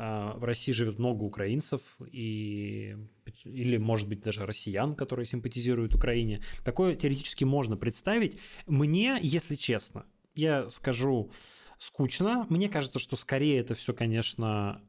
[0.00, 1.80] А, в России живет много украинцев
[2.12, 2.96] и
[3.44, 6.40] или, может быть, даже россиян, которые симпатизируют Украине.
[6.64, 8.38] Такое теоретически можно представить.
[8.66, 11.32] Мне, если честно, я скажу
[11.78, 12.46] скучно.
[12.48, 14.82] Мне кажется, что скорее это все, конечно,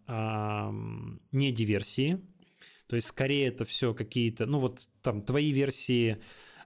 [1.32, 2.22] не диверсии.
[2.88, 6.18] То есть скорее это все какие-то, ну вот там твои версии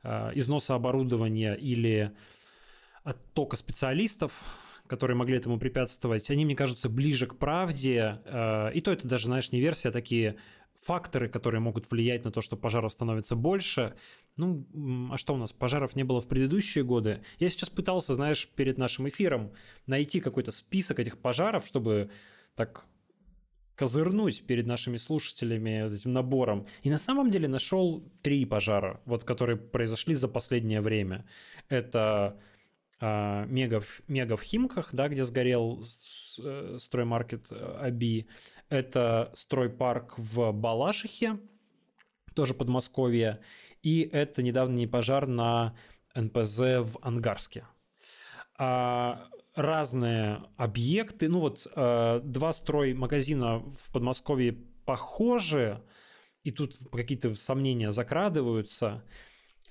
[0.04, 2.12] а, износа оборудования или
[3.04, 4.32] оттока специалистов,
[4.88, 8.22] которые могли этому препятствовать, они, мне кажутся, ближе к правде.
[8.26, 10.38] А, и то это даже, знаешь, не версия, а такие
[10.82, 13.96] факторы, которые могут влиять на то, что пожаров становится больше.
[14.36, 14.66] Ну,
[15.12, 15.54] а что у нас?
[15.54, 17.22] Пожаров не было в предыдущие годы.
[17.40, 19.54] Я сейчас пытался, знаешь, перед нашим эфиром
[19.88, 22.10] найти какой-то список этих пожаров, чтобы
[22.56, 22.86] так
[23.76, 26.68] козырнуть перед нашими слушателями этим набором.
[26.84, 31.26] И на самом деле нашел три пожара, вот, которые произошли за последнее время.
[31.70, 32.40] Это
[33.06, 35.84] а, мега, в, мега в Химках, да, где сгорел
[36.40, 38.28] э, строймаркет э, Аби.
[38.70, 41.38] Это стройпарк в Балашихе,
[42.34, 43.42] тоже Подмосковье.
[43.82, 45.76] И это недавний пожар на
[46.16, 47.66] НПЗ в Ангарске.
[48.58, 51.28] А разные объекты.
[51.28, 54.54] Ну вот э, два строймагазина в Подмосковье
[54.86, 55.84] похожи,
[56.46, 59.04] и тут какие-то сомнения закрадываются.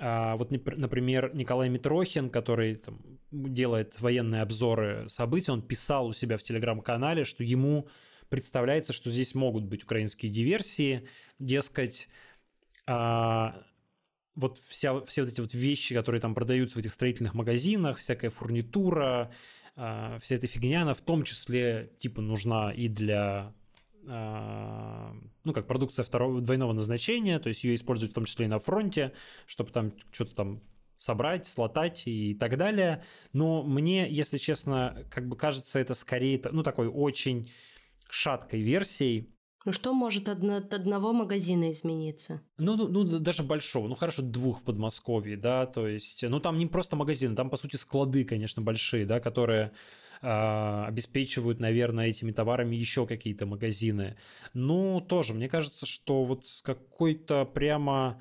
[0.05, 2.99] А вот, например, Николай Митрохин, который там,
[3.31, 7.87] делает военные обзоры событий, он писал у себя в телеграм-канале, что ему
[8.29, 11.07] представляется, что здесь могут быть украинские диверсии,
[11.39, 12.09] дескать,
[12.85, 13.63] а,
[14.35, 18.31] вот вся, все вот эти вот вещи, которые там продаются в этих строительных магазинах, всякая
[18.31, 19.31] фурнитура,
[19.77, 23.55] а, вся эта фигня, она в том числе типа нужна и для
[24.05, 28.59] ну, как продукция второго, двойного назначения, то есть ее используют в том числе и на
[28.59, 29.13] фронте,
[29.47, 30.63] чтобы там что-то там
[30.97, 33.05] собрать, слотать и так далее.
[33.33, 37.51] Но мне, если честно, как бы кажется это скорее, ну, такой очень
[38.09, 39.33] шаткой версией,
[39.65, 42.43] ну что может одно, от одного магазина измениться?
[42.59, 46.59] Ну, ну, ну, даже большого, ну хорошо, двух в Подмосковье, да, то есть, ну там
[46.59, 49.73] не просто магазины, там по сути склады, конечно, большие, да, которые
[50.23, 54.17] э, обеспечивают, наверное, этими товарами еще какие-то магазины.
[54.55, 58.21] Ну, тоже, мне кажется, что вот какой-то прямо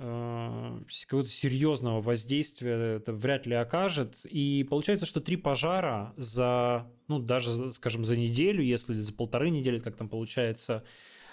[0.00, 4.16] Э, какого-то серьезного воздействия это вряд ли окажет.
[4.24, 9.80] И получается, что три пожара за, ну, даже, скажем, за неделю, если за полторы недели,
[9.80, 10.84] как там получается,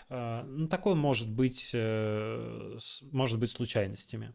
[0.09, 2.77] э, ну, такое может быть, э,
[3.11, 4.33] может быть случайностями.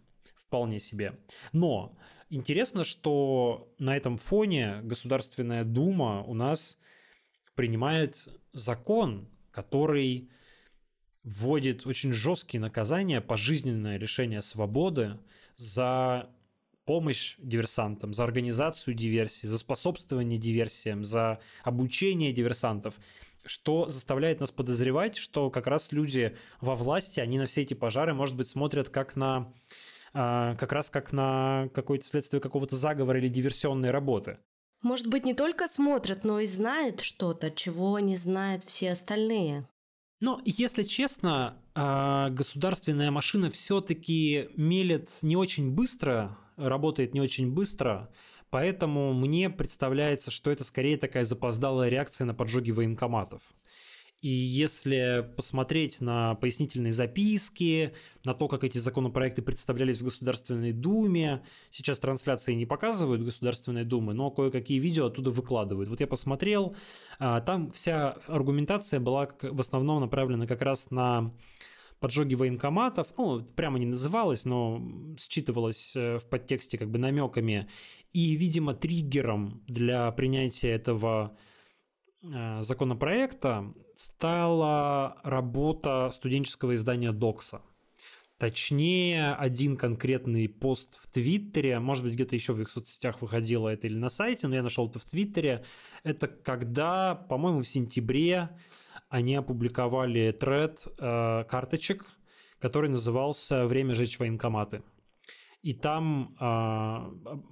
[0.50, 1.16] Вполне себе.
[1.52, 1.96] Но
[2.28, 6.76] интересно, что на этом фоне Государственная Дума у нас
[7.54, 10.28] принимает закон, который
[11.22, 15.20] вводит очень жесткие наказания, пожизненное лишение свободы
[15.56, 16.28] за
[16.84, 22.94] помощь диверсантам, за организацию диверсии, за способствование диверсиям, за обучение диверсантов,
[23.46, 28.14] что заставляет нас подозревать, что как раз люди во власти, они на все эти пожары,
[28.14, 29.52] может быть, смотрят как на
[30.12, 34.38] как раз как на какое-то следствие какого-то заговора или диверсионной работы.
[34.82, 39.68] Может быть, не только смотрят, но и знают что-то, чего не знают все остальные.
[40.20, 48.10] Но, если честно, а, государственная машина все-таки мелет не очень быстро, работает не очень быстро,
[48.50, 53.42] поэтому мне представляется, что это скорее такая запоздалая реакция на поджоги военкоматов.
[54.20, 61.42] И если посмотреть на пояснительные записки, на то, как эти законопроекты представлялись в Государственной Думе,
[61.70, 65.88] сейчас трансляции не показывают Государственной Думы, но кое-какие видео оттуда выкладывают.
[65.88, 66.76] Вот я посмотрел,
[67.18, 71.32] а, там вся аргументация была в основном направлена как раз на
[71.98, 74.82] поджоги военкоматов, ну, прямо не называлось, но
[75.18, 77.68] считывалось э, в подтексте как бы намеками.
[78.12, 81.36] И, видимо, триггером для принятия этого
[82.22, 87.62] законопроекта стала работа студенческого издания «Докса».
[88.40, 93.86] Точнее, один конкретный пост в Твиттере, может быть, где-то еще в их соцсетях выходило это
[93.86, 95.66] или на сайте, но я нашел это в Твиттере.
[96.04, 98.48] Это когда, по-моему, в сентябре
[99.10, 102.06] они опубликовали тред э, карточек,
[102.60, 104.82] который назывался «Время жечь военкоматы».
[105.60, 106.44] И там э,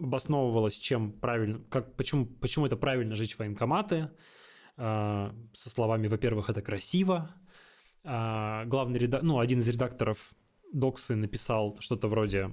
[0.02, 4.10] обосновывалось, чем правильно, как, почему, почему это правильно жечь военкоматы,
[4.78, 7.34] со словами, во-первых, это красиво.
[8.04, 9.22] А, главный редак...
[9.22, 10.32] ну, один из редакторов
[10.72, 12.50] Доксы написал что-то вроде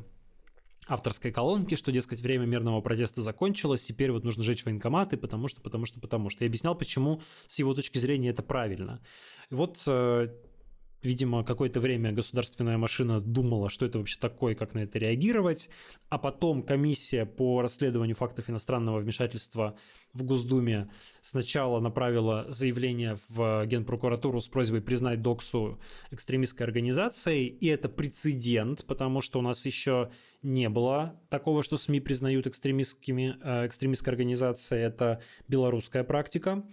[0.88, 5.62] авторской колонки, что, дескать, время мирного протеста закончилось, теперь вот нужно жечь военкоматы, потому что,
[5.62, 6.44] потому что, потому что.
[6.44, 9.02] И объяснял, почему с его точки зрения это правильно.
[9.50, 10.30] И вот э,
[11.06, 15.70] Видимо, какое-то время государственная машина думала, что это вообще такое, как на это реагировать.
[16.10, 19.78] А потом комиссия по расследованию фактов иностранного вмешательства
[20.14, 20.90] в Госдуме
[21.22, 27.50] сначала направила заявление в Генпрокуратуру с просьбой признать Доксу экстремистской организацией.
[27.50, 30.10] И это прецедент, потому что у нас еще
[30.42, 34.82] не было такого, что СМИ признают экстремистскими, э, экстремистской организацией.
[34.82, 36.64] Это белорусская практика.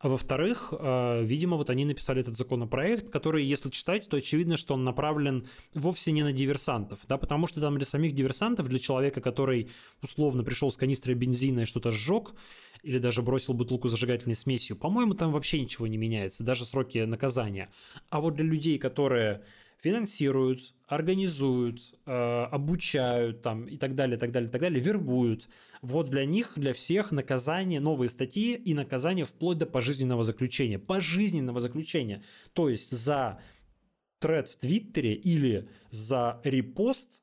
[0.00, 4.74] А во-вторых, э, видимо, вот они написали этот законопроект, который, если читать, то очевидно, что
[4.74, 9.20] он направлен вовсе не на диверсантов, да, потому что там для самих диверсантов, для человека,
[9.20, 9.70] который
[10.00, 12.32] условно пришел с канистрой бензина и что-то сжег,
[12.84, 17.68] или даже бросил бутылку зажигательной смесью, по-моему, там вообще ничего не меняется, даже сроки наказания.
[18.08, 19.42] А вот для людей, которые
[19.82, 25.48] финансируют, организуют, э, обучают там и так далее, так далее, так далее, вербуют.
[25.82, 30.78] Вот для них, для всех наказание, новые статьи и наказание вплоть до пожизненного заключения.
[30.78, 32.22] Пожизненного заключения.
[32.52, 33.40] То есть за
[34.18, 37.22] тред в Твиттере или за репост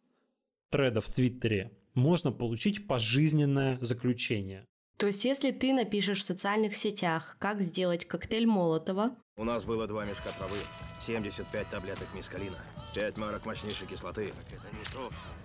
[0.70, 4.66] треда в Твиттере можно получить пожизненное заключение.
[4.98, 9.16] То есть, если ты напишешь в социальных сетях, как сделать коктейль Молотова...
[9.36, 10.58] У нас было два мешка травы,
[11.02, 12.58] 75 таблеток мискалина,
[12.94, 14.34] 5 марок мощнейшей кислоты,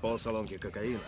[0.01, 1.01] пол солонки кокаина,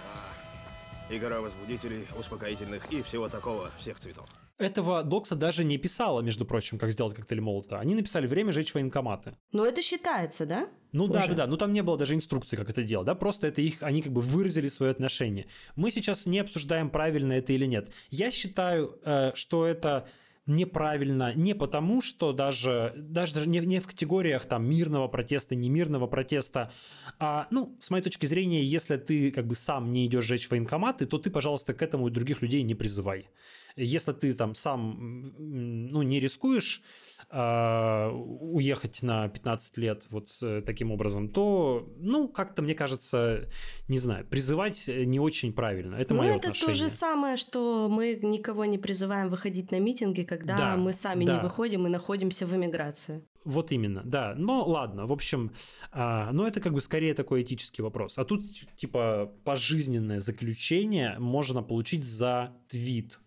[1.08, 4.28] и гора возбудителей, успокоительных и всего такого, всех цветов.
[4.62, 7.80] Этого Докса даже не писала, между прочим, как сделать коктейль молота.
[7.80, 9.36] Они написали время жечь военкоматы.
[9.50, 10.68] Но это считается, да?
[10.92, 11.12] Ну Уже?
[11.12, 11.46] да, да, да.
[11.46, 13.14] Ну там не было даже инструкции, как это делать, да.
[13.14, 15.46] Просто это их, они как бы выразили свое отношение.
[15.74, 17.90] Мы сейчас не обсуждаем, правильно это или нет.
[18.10, 20.06] Я считаю, э, что это
[20.46, 26.06] неправильно не потому, что даже, даже не, не в категориях там мирного протеста, не мирного
[26.06, 26.72] протеста,
[27.18, 31.06] а, ну, с моей точки зрения, если ты как бы сам не идешь жечь военкоматы,
[31.06, 33.28] то ты, пожалуйста, к этому и других людей не призывай.
[33.76, 36.82] Если ты там сам, ну, не рискуешь,
[37.30, 40.28] а, уехать на 15 лет вот
[40.66, 43.48] таким образом, то, ну, как-то, мне кажется,
[43.88, 45.96] не знаю, призывать не очень правильно.
[45.96, 46.74] Это ну, мое это отношение.
[46.74, 51.24] то же самое, что мы никого не призываем выходить на митинги, когда да, мы сами
[51.24, 51.36] да.
[51.36, 53.24] не выходим и находимся в эмиграции.
[53.44, 54.34] Вот именно, да.
[54.36, 55.52] Но ладно, в общем,
[55.90, 58.18] а, но это как бы скорее такой этический вопрос.
[58.18, 58.44] А тут
[58.76, 63.18] типа пожизненное заключение можно получить за твит.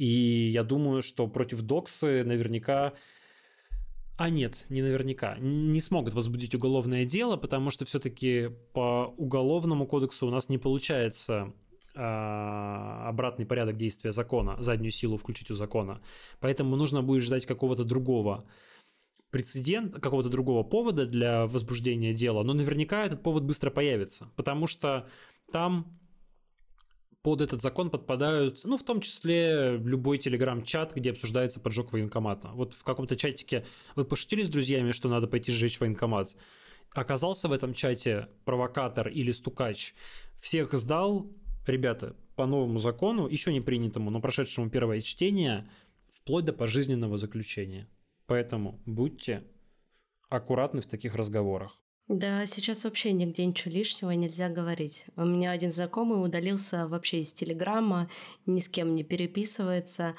[0.00, 2.94] И я думаю, что против Доксы наверняка
[4.16, 5.36] а нет, не наверняка.
[5.38, 11.52] Не смогут возбудить уголовное дело, потому что все-таки по уголовному кодексу у нас не получается
[11.94, 16.00] а, обратный порядок действия закона, заднюю силу включить у закона.
[16.38, 18.44] Поэтому нужно будет ждать какого-то другого
[19.30, 25.08] прецедента, какого-то другого повода для возбуждения дела, но наверняка этот повод быстро появится, потому что
[25.52, 25.99] там
[27.22, 32.48] под этот закон подпадают, ну, в том числе любой телеграм-чат, где обсуждается поджог военкомата.
[32.54, 36.34] Вот в каком-то чатике вы пошутили с друзьями, что надо пойти сжечь военкомат.
[36.92, 39.94] Оказался в этом чате провокатор или стукач,
[40.40, 41.30] всех сдал,
[41.66, 45.70] ребята, по новому закону, еще не принятому, но прошедшему первое чтение,
[46.14, 47.86] вплоть до пожизненного заключения.
[48.26, 49.44] Поэтому будьте
[50.30, 51.79] аккуратны в таких разговорах.
[52.10, 55.04] Да, сейчас вообще нигде ничего лишнего нельзя говорить.
[55.14, 58.10] У меня один знакомый удалился вообще из Телеграма,
[58.46, 60.16] ни с кем не переписывается,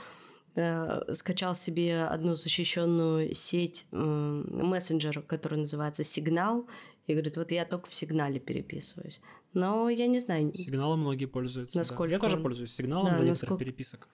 [0.55, 6.65] э, скачал себе одну защищенную сеть э, мессенджер, который называется Сигнал,
[7.07, 9.19] и говорит, вот я только в Сигнале переписываюсь.
[9.53, 10.53] Но я не знаю.
[10.57, 11.77] Сигналом многие пользуются.
[11.77, 12.11] Насколько...
[12.11, 12.15] Да.
[12.15, 13.57] Я тоже пользуюсь сигналом да, для насколько...
[13.57, 14.07] переписок.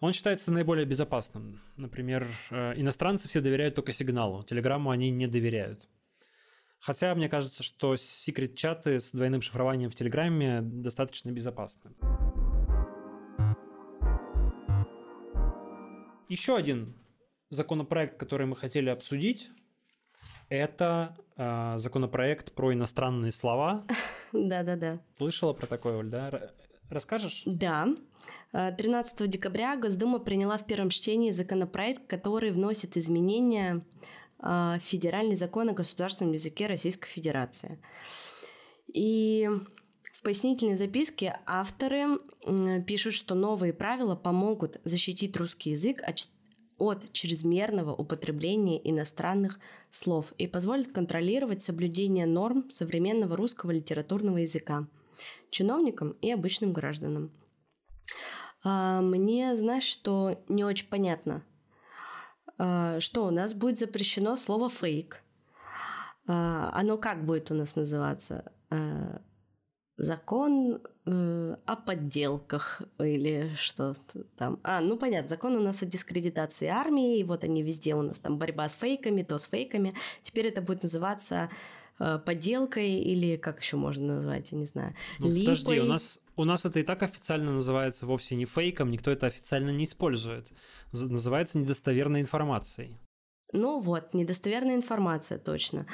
[0.00, 1.62] Он считается наиболее безопасным.
[1.78, 4.42] Например, э, иностранцы все доверяют только сигналу.
[4.42, 5.88] Телеграмму они не доверяют.
[6.80, 11.90] Хотя мне кажется, что секрет-чаты с двойным шифрованием в Телеграме достаточно безопасны.
[16.28, 16.94] Еще один
[17.50, 19.48] законопроект, который мы хотели обсудить,
[20.48, 23.84] это э, законопроект про иностранные слова.
[24.32, 25.00] Да-да-да.
[25.16, 26.52] Слышала про такое, Оль, да?
[26.90, 27.42] Расскажешь?
[27.44, 27.88] Да.
[28.52, 33.80] 13 декабря Госдума приняла в первом чтении законопроект, который вносит изменения а,
[34.40, 37.78] федеральный закон о государственном языке Российской Федерации.
[38.92, 39.48] И
[40.12, 42.18] в пояснительной записке авторы
[42.86, 49.58] пишут, что новые правила помогут защитить русский язык от чрезмерного употребления иностранных
[49.90, 54.86] слов и позволят контролировать соблюдение норм современного русского литературного языка
[55.50, 57.32] чиновникам и обычным гражданам.
[58.62, 61.57] А, мне, знаешь, что не очень понятно– а,
[62.58, 65.22] что у нас будет запрещено слово фейк.
[66.28, 68.52] А, оно как будет у нас называться?
[68.70, 69.20] А,
[69.96, 74.60] закон э, о подделках или что-то там.
[74.62, 78.20] А, ну понятно, закон у нас о дискредитации армии, и вот они везде у нас
[78.20, 79.94] там борьба с фейками, то с фейками.
[80.22, 81.50] Теперь это будет называться
[81.98, 84.94] э, подделкой или как еще можно назвать, я не знаю.
[85.18, 85.56] Ну, липой.
[85.56, 89.26] подожди, у нас у нас это и так официально называется вовсе не фейком, никто это
[89.26, 90.52] официально не использует.
[90.92, 92.98] Называется недостоверной информацией.
[93.52, 95.86] Ну вот, недостоверная информация, точно.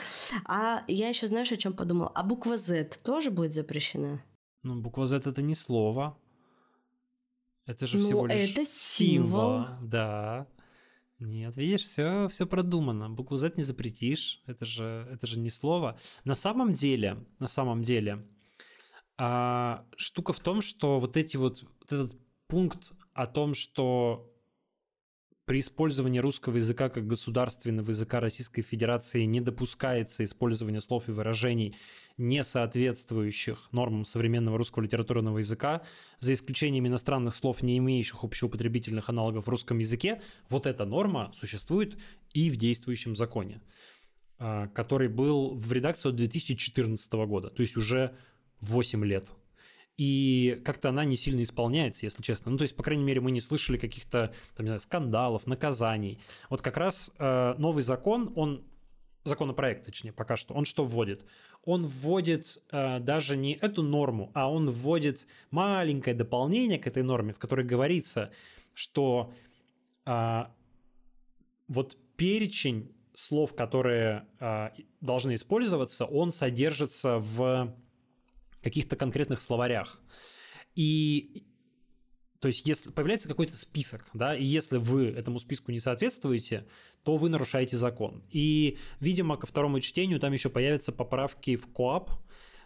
[0.45, 2.11] А я еще, знаешь, о чем подумала?
[2.15, 4.23] А буква Z тоже будет запрещена?
[4.63, 6.19] Ну, буква Z это не слово.
[7.67, 9.65] Это же ну, всего лишь это символ.
[9.65, 9.89] символ.
[9.89, 10.47] Да.
[11.21, 13.09] Нет, видишь, все, все продумано.
[13.09, 14.43] Букву Z не запретишь.
[14.47, 15.99] Это же, это же не слово.
[16.25, 18.27] На самом деле, на самом деле,
[19.17, 22.17] а, штука в том, что вот эти вот, вот этот
[22.49, 24.31] пункт о том, что
[25.45, 31.77] при использовании русского языка как государственного языка Российской Федерации не допускается использование слов и выражений,
[32.17, 35.83] не соответствующих нормам современного русского литературного языка,
[36.19, 41.99] за исключением иностранных слов, не имеющих общеупотребительных аналогов в русском языке, вот эта норма существует
[42.33, 43.61] и в действующем законе,
[44.39, 48.17] а, который был в редакции от 2014 года, то есть уже
[48.65, 49.27] 8 лет
[49.97, 52.51] и как-то она не сильно исполняется, если честно.
[52.51, 56.19] Ну, то есть, по крайней мере, мы не слышали каких-то, там, не знаю, скандалов, наказаний.
[56.51, 58.65] Вот как раз э, новый закон, он
[59.25, 61.25] законопроект, точнее, пока что, он что вводит?
[61.65, 67.33] Он вводит э, даже не эту норму, а он вводит маленькое дополнение к этой норме,
[67.33, 68.33] в которой говорится,
[68.75, 69.33] что
[70.07, 70.45] э,
[71.69, 77.73] вот перечень слов, которые э, должны использоваться, он содержится в
[78.65, 80.01] каких-то конкретных словарях.
[80.75, 81.45] И
[82.45, 86.67] то есть, если появляется какой-то список, да, и если вы этому списку не соответствуете,
[87.03, 88.23] то вы нарушаете закон.
[88.29, 92.11] И, видимо, ко второму чтению там еще появятся поправки в КОАП,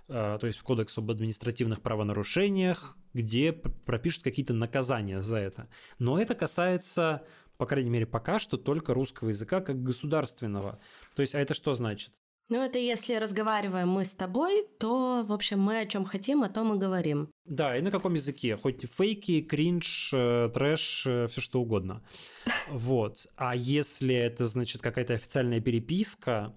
[0.08, 5.68] э, то есть в Кодекс об административных правонарушениях, где пропишут какие-то наказания за это.
[6.00, 7.22] Но это касается,
[7.56, 10.80] по крайней мере, пока что только русского языка как государственного.
[11.14, 12.10] То есть, а это что значит?
[12.50, 16.48] Ну, это если разговариваем мы с тобой, то, в общем, мы о чем хотим, о
[16.48, 17.28] том и говорим.
[17.44, 18.56] Да, и на каком языке?
[18.56, 22.02] Хоть фейки, кринж, э, трэш, э, все что угодно.
[22.70, 23.26] Вот.
[23.36, 26.54] А если это, значит, какая-то официальная переписка,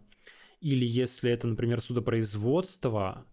[0.61, 3.25] или если это, например, судопроизводство,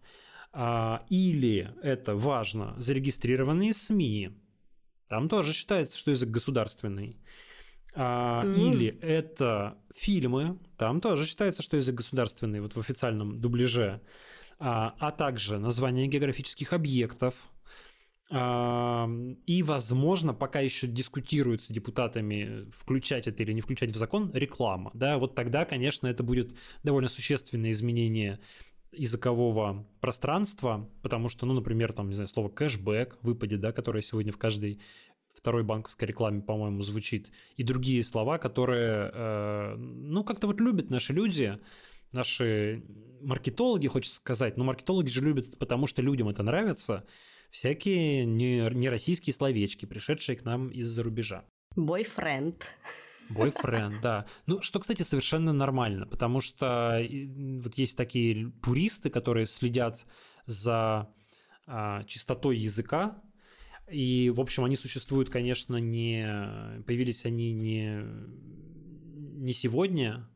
[0.52, 4.30] а, или это важно, зарегистрированные СМИ,
[5.09, 7.18] там тоже считается, что язык государственный.
[8.01, 8.55] А, mm.
[8.55, 14.01] Или это фильмы, там тоже считается, что язык государственный, вот в официальном дубляже,
[14.61, 17.34] а, а также название географических объектов.
[18.30, 19.11] А,
[19.46, 24.92] и, возможно, пока еще дискутируется депутатами, включать это или не включать в закон, реклама.
[24.94, 28.38] Да, вот тогда, конечно, это будет довольно существенное изменение
[28.92, 34.32] языкового пространства, потому что, ну, например, там, не знаю, слово кэшбэк выпадет, да, которое сегодня
[34.32, 34.80] в каждой
[35.35, 41.12] второй банковской рекламе, по-моему, звучит, и другие слова, которые, э, ну, как-то вот любят наши
[41.12, 41.59] люди,
[42.12, 42.85] наши
[43.20, 47.05] маркетологи, хочется сказать, но маркетологи же любят, потому что людям это нравится,
[47.51, 51.45] всякие нероссийские словечки, пришедшие к нам из-за рубежа.
[51.76, 52.66] Бойфренд.
[53.31, 54.26] Бойфренд, да.
[54.47, 60.07] Ну, что, кстати, совершенно нормально, потому что вот есть такие пуристы, которые следят
[60.47, 61.12] за
[61.66, 63.22] а, чистотой языка,
[63.91, 66.82] и, в общем, они существуют, конечно, не...
[66.86, 68.03] Появились они не,
[69.39, 70.28] не сегодня,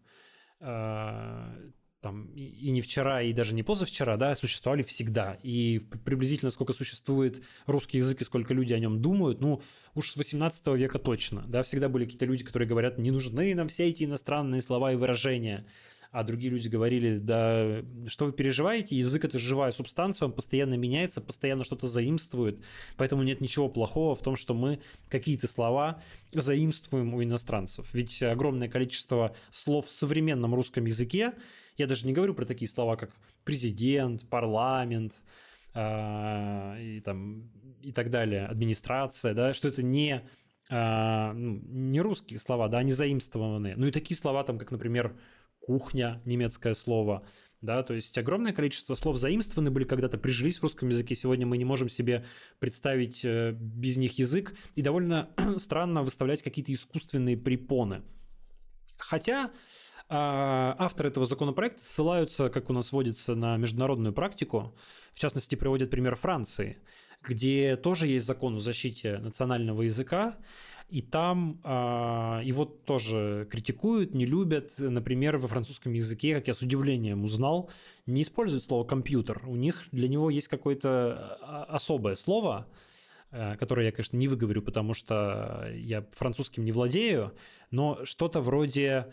[0.61, 1.55] а,
[2.03, 5.39] там, и не вчера, и даже не позавчера, да, существовали всегда.
[5.43, 9.63] И приблизительно сколько существует русский язык и сколько люди о нем думают, ну,
[9.95, 13.69] уж с 18 века точно, да, всегда были какие-то люди, которые говорят, не нужны нам
[13.69, 15.67] все эти иностранные слова и выражения
[16.13, 21.23] а другие люди говорили, да, что вы переживаете, язык это живая субстанция, он постоянно меняется,
[21.23, 22.63] постоянно что-то заимствует,
[22.99, 26.03] поэтому нет ничего плохого в том, что мы какие-то слова
[26.33, 27.89] заимствуем у иностранцев.
[27.95, 31.33] Ведь огромное количество слов в современном русском языке,
[31.79, 33.11] я даже не говорю про такие слова, как
[33.45, 35.15] президент, парламент,
[35.73, 37.51] а, и, там,
[37.81, 40.23] и так далее, администрация, да, что это не,
[40.69, 43.77] а, ну, не русские слова, да, они заимствованные.
[43.77, 45.17] Ну и такие слова, там, как, например,
[45.63, 47.25] кухня, немецкое слово,
[47.63, 51.57] да, то есть огромное количество слов заимствованы были когда-то, прижились в русском языке, сегодня мы
[51.57, 52.25] не можем себе
[52.59, 58.03] представить э, без них язык, и довольно странно выставлять какие-то искусственные препоны.
[58.99, 59.53] Хотя
[60.09, 64.77] а, авторы этого законопроекта ссылаются, как у нас водится, на международную практику,
[65.15, 66.79] в частности, приводят пример Франции,
[67.23, 70.37] где тоже есть закон о защите национального языка,
[70.93, 74.73] и там э, его тоже критикуют, не любят.
[74.77, 77.71] Например, во французском языке, как я с удивлением узнал,
[78.05, 79.43] не используют слово компьютер.
[79.47, 82.67] У них для него есть какое-то а, особое слово,
[83.31, 87.33] э, которое я, конечно, не выговорю, потому что я французским не владею,
[87.71, 89.07] но что-то вроде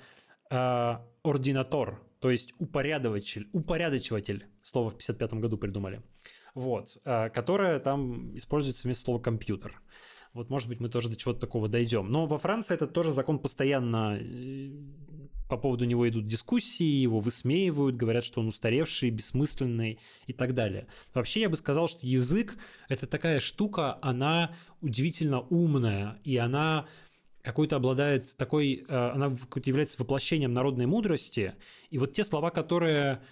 [0.51, 6.01] э, ординатор, то есть упорядочиватель, упорядочиватель, слово в 55 году придумали,
[6.55, 9.81] вот, э, которое там используется вместо слова компьютер.
[10.33, 12.11] Вот, может быть, мы тоже до чего-то такого дойдем.
[12.11, 14.71] Но во Франции этот тоже закон постоянно э,
[15.49, 20.87] по поводу него идут дискуссии, его высмеивают, говорят, что он устаревший, бессмысленный и так далее.
[21.15, 22.57] Вообще, я бы сказал, что язык—
[22.89, 26.87] это такая штука, она удивительно умная, и она
[27.41, 31.55] какой-то обладает такой, э, она является воплощением народной мудрости,
[31.89, 33.23] и вот те слова, которые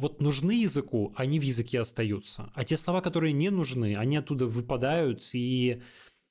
[0.00, 2.50] вот нужны языку, они в языке остаются.
[2.54, 5.82] А те слова, которые не нужны, они оттуда выпадают и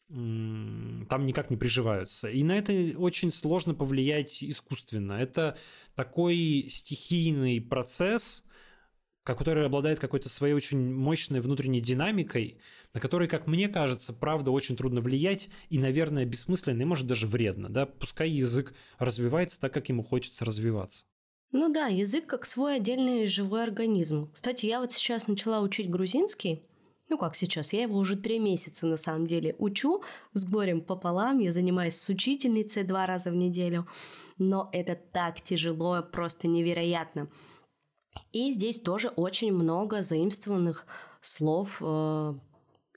[0.10, 2.30] там никак не приживаются.
[2.30, 5.14] И на это очень сложно повлиять искусственно.
[5.14, 5.56] Это
[5.94, 8.44] такой стихийный процесс,
[9.24, 12.58] который обладает какой-то своей очень мощной внутренней динамикой,
[12.96, 17.28] на который, как мне кажется, правда очень трудно влиять и, наверное, бессмысленно и, может, даже
[17.28, 17.70] вредно.
[17.70, 17.86] Да?
[17.86, 21.06] Пускай язык развивается так, как ему хочется развиваться.
[21.52, 24.30] Ну да, язык как свой отдельный живой организм.
[24.32, 26.64] Кстати, я вот сейчас начала учить грузинский.
[27.10, 31.40] Ну как сейчас, я его уже три месяца на самом деле учу с горем пополам.
[31.40, 33.88] Я занимаюсь с учительницей два раза в неделю.
[34.38, 37.30] Но это так тяжело, просто невероятно.
[38.32, 40.86] И здесь тоже очень много заимствованных
[41.20, 42.34] слов, э,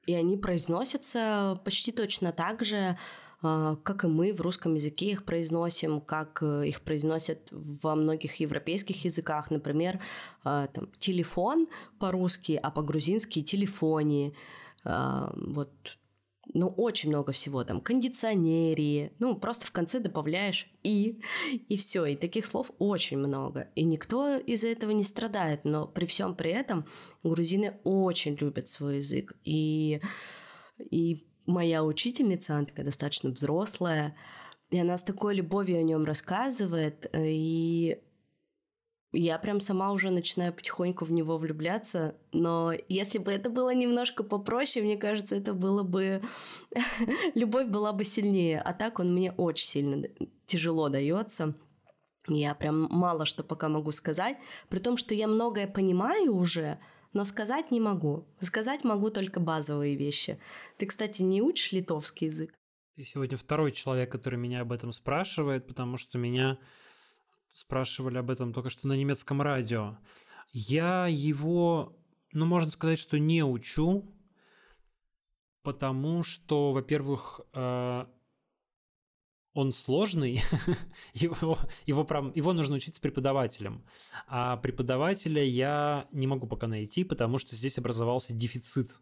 [0.07, 2.99] и они произносятся почти точно так же,
[3.43, 9.05] как и мы в русском языке их произносим, как э, их произносят во многих европейских
[9.05, 10.01] языках, например,
[10.45, 11.67] а, там, телефон
[11.99, 14.35] по-русски, а по-грузински телефони.
[14.85, 15.71] А, вот
[16.55, 21.21] ну, очень много всего, там, кондиционерии, ну, просто в конце добавляешь «и»,
[21.69, 26.05] и все, и таких слов очень много, и никто из-за этого не страдает, но при
[26.05, 26.87] всем при этом
[27.23, 30.01] грузины очень любят свой язык, и,
[30.79, 34.17] и моя учительница, она такая достаточно взрослая,
[34.71, 38.01] и она с такой любовью о нем рассказывает, и
[39.13, 44.25] я прям сама уже начинаю потихоньку в него влюбляться, но если бы это было немножко
[44.25, 46.23] попроще, мне кажется, это было бы...
[47.35, 50.09] Любовь была бы сильнее, а так он мне очень сильно
[50.47, 51.55] тяжело дается.
[52.27, 54.39] Я прям мало что пока могу сказать,
[54.71, 56.79] при том, что я многое понимаю уже,
[57.13, 58.27] но сказать не могу.
[58.41, 60.39] Сказать могу только базовые вещи.
[60.79, 62.55] Ты, кстати, не учишь литовский язык?
[62.97, 66.59] Ты сегодня второй человек, который меня об этом спрашивает, потому что меня
[67.53, 69.99] спрашивали об этом только что на немецком радио.
[70.53, 71.99] Я его,
[72.33, 74.15] ну, можно сказать, что не учу,
[75.63, 78.07] потому что, во-первых, э,
[79.55, 80.41] он сложный,
[81.15, 83.85] его, его, прям, его нужно учить с преподавателем.
[84.27, 89.01] А преподавателя я не могу пока найти, потому что здесь образовался дефицит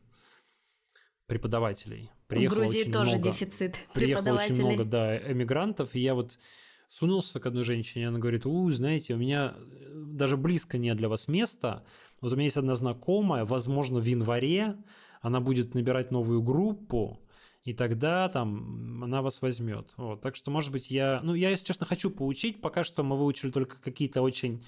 [1.27, 2.11] преподавателей.
[2.27, 6.39] Приехало В Грузии тоже много, дефицит Приехало очень много, да, эмигрантов, и я вот
[6.89, 11.09] сунулся к одной женщине, она говорит, у, знаете, у меня э, даже близко нет для
[11.09, 11.85] вас места,
[12.21, 14.77] вот у меня есть одна знакомая, возможно, в январе
[15.21, 17.21] она будет набирать новую группу,
[17.65, 19.93] и тогда там она вас возьмет.
[19.97, 20.23] Вот.
[20.23, 21.21] Так что, может быть, я...
[21.23, 22.61] Ну, я, если честно, хочу поучить.
[22.61, 24.65] Пока что мы выучили только какие-то очень,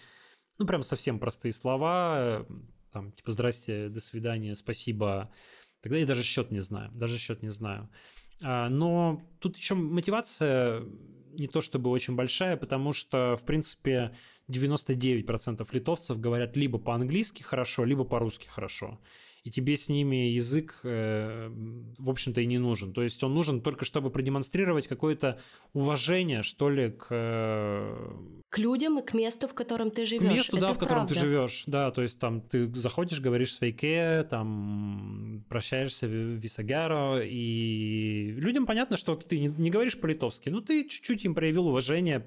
[0.58, 2.46] ну, прям совсем простые слова.
[2.92, 5.30] Там, типа, здрасте, до свидания, спасибо.
[5.80, 6.90] Тогда я даже счет не знаю.
[6.92, 7.88] Даже счет не знаю.
[8.42, 10.82] А, но тут еще мотивация
[11.32, 14.14] не то чтобы очень большая, потому что, в принципе,
[14.50, 19.00] 99% литовцев говорят либо по-английски хорошо, либо по-русски хорошо
[19.44, 21.50] и тебе с ними язык, э,
[21.98, 22.92] в общем-то, и не нужен.
[22.92, 25.40] То есть он нужен только, чтобы продемонстрировать какое-то
[25.72, 27.08] уважение, что ли, к...
[27.10, 28.12] Э,
[28.50, 30.28] к людям и к месту, в котором ты живешь.
[30.28, 31.14] К месту, Это да, в котором правда.
[31.14, 31.64] ты живешь.
[31.66, 38.96] Да, то есть там ты заходишь, говоришь свейке, там прощаешься в Висагаро, и людям понятно,
[38.96, 42.24] что ты не, не говоришь по-литовски, но ты чуть-чуть им проявил уважение,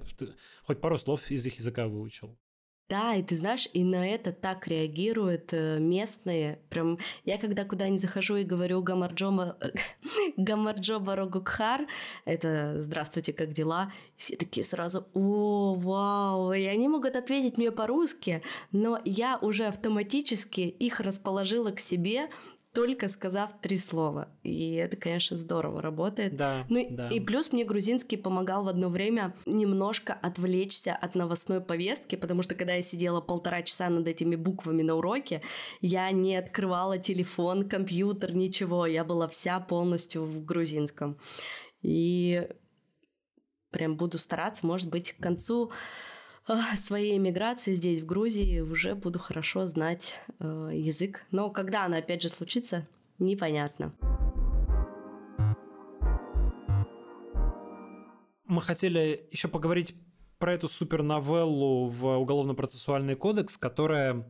[0.63, 2.37] хоть пару слов из их языка выучил.
[2.87, 6.59] Да, и ты знаешь, и на это так реагируют э, местные.
[6.69, 9.57] Прям я когда куда-нибудь захожу и говорю Гамарджоба,
[10.37, 11.87] Гамарджоба Рогукхар,
[12.25, 18.43] это «Здравствуйте, как дела?» Все такие сразу «О, вау!» И они могут ответить мне по-русски,
[18.71, 22.29] но я уже автоматически их расположила к себе,
[22.75, 24.27] только сказав три слова.
[24.43, 26.35] И это, конечно, здорово работает.
[26.35, 27.07] Да, ну да.
[27.07, 32.53] и плюс мне грузинский помогал в одно время немножко отвлечься от новостной повестки, потому что
[32.53, 35.41] когда я сидела полтора часа над этими буквами на уроке,
[35.79, 38.85] я не открывала телефон, компьютер, ничего.
[38.85, 41.17] Я была вся полностью в грузинском.
[41.81, 42.45] И
[43.71, 45.71] прям буду стараться, может быть, к концу
[46.75, 51.25] своей эмиграции здесь, в Грузии, уже буду хорошо знать э, язык.
[51.31, 52.87] Но когда она опять же случится,
[53.19, 53.93] непонятно.
[58.45, 59.95] Мы хотели еще поговорить
[60.37, 64.27] про эту суперновеллу в Уголовно-процессуальный кодекс, которая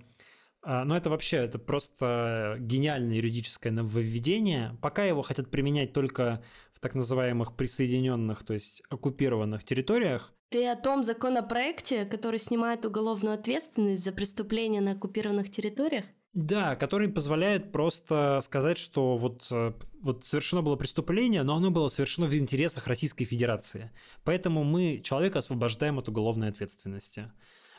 [0.67, 4.75] а, но это вообще, это просто гениальное юридическое нововведение.
[4.81, 6.43] Пока его хотят применять только
[6.73, 10.33] в так называемых присоединенных, то есть оккупированных территориях.
[10.49, 16.05] Ты о том законопроекте, который снимает уголовную ответственность за преступления на оккупированных территориях?
[16.33, 19.71] Да, который позволяет просто сказать, что вот, э,
[20.01, 23.91] вот совершено было преступление, но оно было совершено в интересах Российской Федерации.
[24.25, 27.31] Поэтому мы человека освобождаем от уголовной ответственности.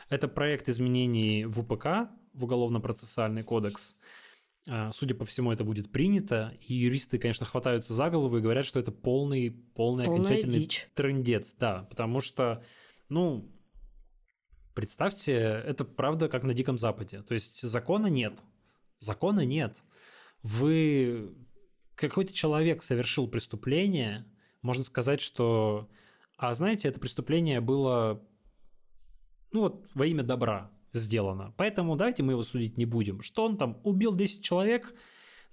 [0.09, 3.95] Это проект изменений в УПК, в Уголовно-процессуальный кодекс.
[4.69, 8.65] А, судя по всему, это будет принято, и юристы, конечно, хватаются за голову и говорят,
[8.65, 10.89] что это полный, полный Полная окончательный дичь.
[10.93, 12.63] трендец, да, потому что,
[13.07, 13.49] ну,
[14.73, 18.33] представьте, это правда как на Диком Западе, то есть закона нет,
[18.99, 19.77] закона нет.
[20.43, 21.33] Вы,
[21.95, 24.25] какой-то человек совершил преступление,
[24.61, 25.89] можно сказать, что,
[26.35, 28.21] а знаете, это преступление было,
[29.53, 31.53] ну вот, во имя добра, сделано.
[31.57, 33.21] Поэтому давайте мы его судить не будем.
[33.21, 34.93] Что он там убил 10 человек?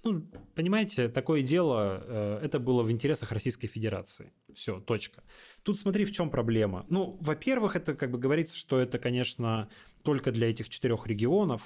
[0.03, 0.23] Ну,
[0.53, 4.31] понимаете, такое дело, э, это было в интересах Российской Федерации.
[4.53, 5.23] Все, точка.
[5.63, 6.85] Тут смотри, в чем проблема.
[6.89, 9.67] Ну, во-первых, это как бы говорится, что это, конечно,
[10.03, 11.63] только для этих четырех регионов,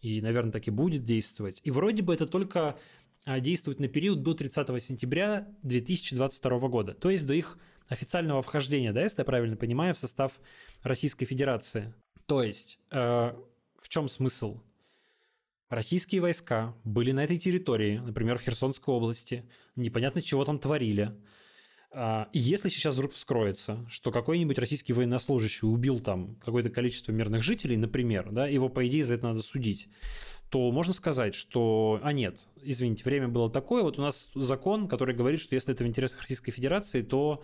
[0.00, 1.60] и, наверное, так и будет действовать.
[1.62, 2.76] И вроде бы это только
[3.24, 7.58] а, действует на период до 30 сентября 2022 года, то есть до их
[7.88, 10.32] официального вхождения, да, если я правильно понимаю, в состав
[10.82, 11.94] Российской Федерации.
[12.26, 13.32] То есть, э,
[13.80, 14.60] в чем смысл?
[15.68, 21.12] Российские войска были на этой территории, например, в Херсонской области, непонятно чего там творили.
[21.90, 27.42] А, и если сейчас вдруг вскроется, что какой-нибудь российский военнослужащий убил там какое-то количество мирных
[27.42, 29.88] жителей, например, да, его, по идее, за это надо судить,
[30.50, 35.14] то можно сказать, что, а нет, извините, время было такое, вот у нас закон, который
[35.14, 37.42] говорит, что если это в интересах Российской Федерации, то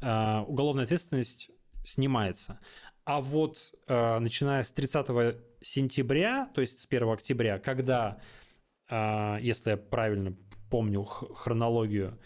[0.00, 1.50] э, уголовная ответственность
[1.84, 2.58] снимается.
[3.10, 8.20] А вот э, начиная с 30 сентября, то есть с 1 октября, когда,
[8.88, 10.36] э, если я правильно
[10.70, 12.20] помню хронологию,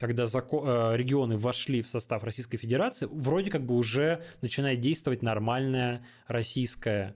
[0.00, 5.22] когда закон, э, регионы вошли в состав Российской Федерации, вроде как бы уже начинает действовать
[5.22, 7.14] нормальное российское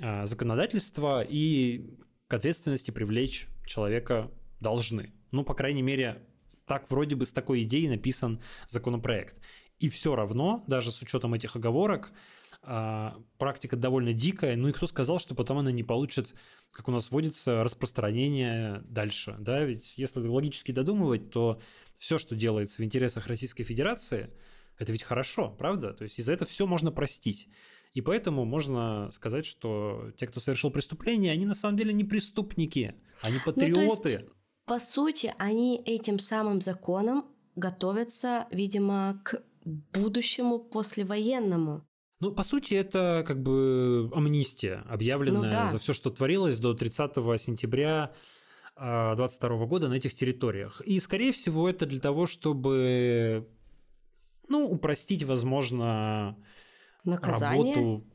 [0.00, 1.96] э, законодательство, и
[2.26, 5.12] к ответственности привлечь человека должны.
[5.30, 6.26] Ну, по крайней мере,
[6.66, 9.40] так вроде бы с такой идеей написан законопроект.
[9.80, 12.12] И все равно, даже с учетом этих оговорок,
[12.62, 14.54] а, практика довольно дикая.
[14.56, 16.34] Ну и кто сказал, что потом она не получит,
[16.70, 19.36] как у нас водится, распространение дальше.
[19.38, 19.64] Да?
[19.64, 21.60] Ведь если логически додумывать, то
[21.96, 24.30] все, что делается в интересах Российской Федерации,
[24.78, 25.94] это ведь хорошо, правда?
[25.94, 27.48] То есть из-за этого все можно простить.
[27.94, 32.94] И поэтому можно сказать, что те, кто совершил преступление, они на самом деле не преступники,
[33.22, 33.80] они патриоты.
[33.80, 34.24] Ну, то есть,
[34.66, 37.24] по сути, они этим самым законом
[37.56, 39.42] готовятся, видимо, к
[39.92, 41.86] будущему послевоенному.
[42.20, 45.68] Ну, по сути, это как бы амнистия, объявленная ну, да.
[45.70, 48.12] за все, что творилось до 30 сентября
[48.76, 50.82] 2022 а, года на этих территориях.
[50.82, 53.48] И, скорее всего, это для того, чтобы,
[54.48, 56.36] ну, упростить, возможно,
[57.04, 57.74] наказание?
[57.74, 58.06] работу.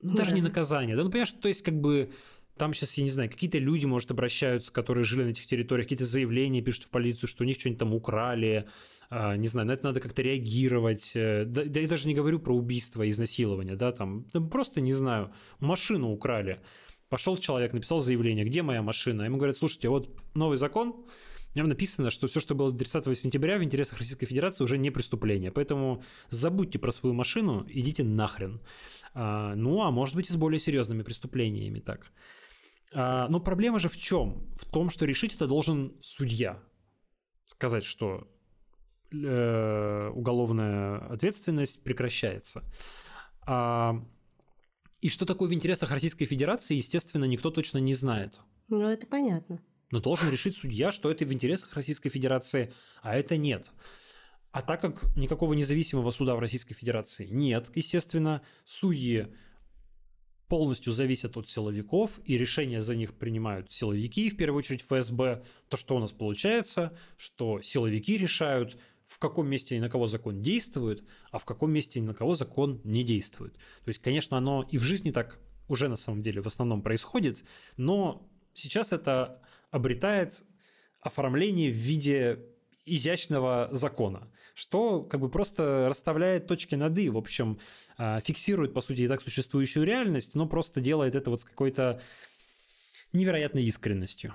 [0.00, 0.96] Ну, даже не наказание.
[0.96, 2.12] Да, ну, понимаешь, то есть, как бы
[2.56, 6.04] там сейчас, я не знаю, какие-то люди, может, обращаются, которые жили на этих территориях, какие-то
[6.04, 8.68] заявления пишут в полицию, что у них что-нибудь там украли,
[9.10, 11.12] а, не знаю, на это надо как-то реагировать.
[11.14, 14.94] Э, да, да я даже не говорю про убийство, изнасилование, да, там, да просто, не
[14.94, 16.60] знаю, машину украли.
[17.08, 19.22] Пошел человек, написал заявление, где моя машина?
[19.22, 21.04] Ему говорят, слушайте, вот новый закон,
[21.52, 24.90] в нем написано, что все, что было 30 сентября в интересах Российской Федерации, уже не
[24.90, 25.50] преступление.
[25.50, 28.60] Поэтому забудьте про свою машину, идите нахрен.
[29.12, 32.10] А, ну, а может быть и с более серьезными преступлениями так.
[32.94, 34.46] А, но проблема же в чем?
[34.56, 36.62] В том, что решить это должен судья.
[37.46, 38.28] Сказать, что
[39.12, 42.62] э, уголовная ответственность прекращается.
[43.46, 44.04] А,
[45.00, 48.40] и что такое в интересах Российской Федерации, естественно, никто точно не знает.
[48.68, 49.60] Ну, это понятно.
[49.90, 52.72] Но должен решить судья, что это в интересах Российской Федерации,
[53.02, 53.70] а это нет.
[54.52, 59.34] А так как никакого независимого суда в Российской Федерации нет, естественно, судьи
[60.52, 65.78] полностью зависят от силовиков, и решения за них принимают силовики, в первую очередь ФСБ, то
[65.78, 68.76] что у нас получается, что силовики решают,
[69.06, 72.34] в каком месте и на кого закон действует, а в каком месте и на кого
[72.34, 73.54] закон не действует.
[73.54, 77.44] То есть, конечно, оно и в жизни так уже на самом деле в основном происходит,
[77.78, 79.40] но сейчас это
[79.70, 80.44] обретает
[81.00, 82.40] оформление в виде
[82.84, 87.58] изящного закона, что как бы просто расставляет точки над «и», в общем,
[87.96, 92.00] а, фиксирует, по сути, и так существующую реальность, но просто делает это вот с какой-то
[93.12, 94.34] невероятной искренностью.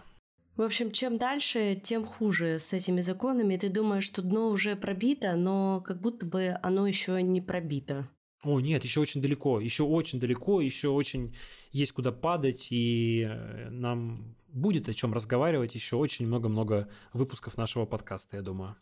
[0.56, 3.58] В общем, чем дальше, тем хуже с этими законами.
[3.58, 8.10] Ты думаешь, что дно уже пробито, но как будто бы оно еще не пробито.
[8.44, 11.36] О, нет, еще очень далеко, еще очень далеко, еще очень
[11.72, 17.86] есть куда падать, и э, нам будет о чем разговаривать еще очень много-много выпусков нашего
[17.86, 18.76] подкаста, я думаю.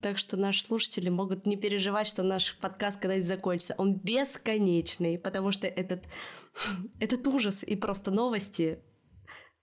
[0.00, 3.74] Так что наши слушатели могут не переживать, что наш подкаст когда-нибудь закончится.
[3.78, 6.04] Он бесконечный, потому что этот,
[7.00, 8.78] этот ужас и просто новости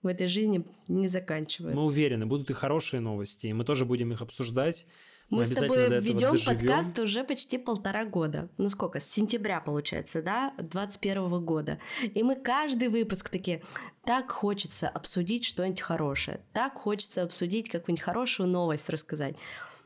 [0.02, 1.80] в этой жизни не заканчиваются.
[1.80, 4.86] Мы уверены, будут и хорошие новости, и мы тоже будем их обсуждать.
[5.30, 8.50] Мы, мы с тобой ведем подкаст уже почти полтора года.
[8.58, 9.00] Ну сколько?
[9.00, 10.54] С сентября, получается, да?
[10.60, 11.80] 21 года.
[12.04, 13.64] И мы каждый выпуск такие,
[14.06, 16.42] так хочется обсудить что-нибудь хорошее.
[16.54, 19.36] Так хочется обсудить какую-нибудь хорошую новость рассказать.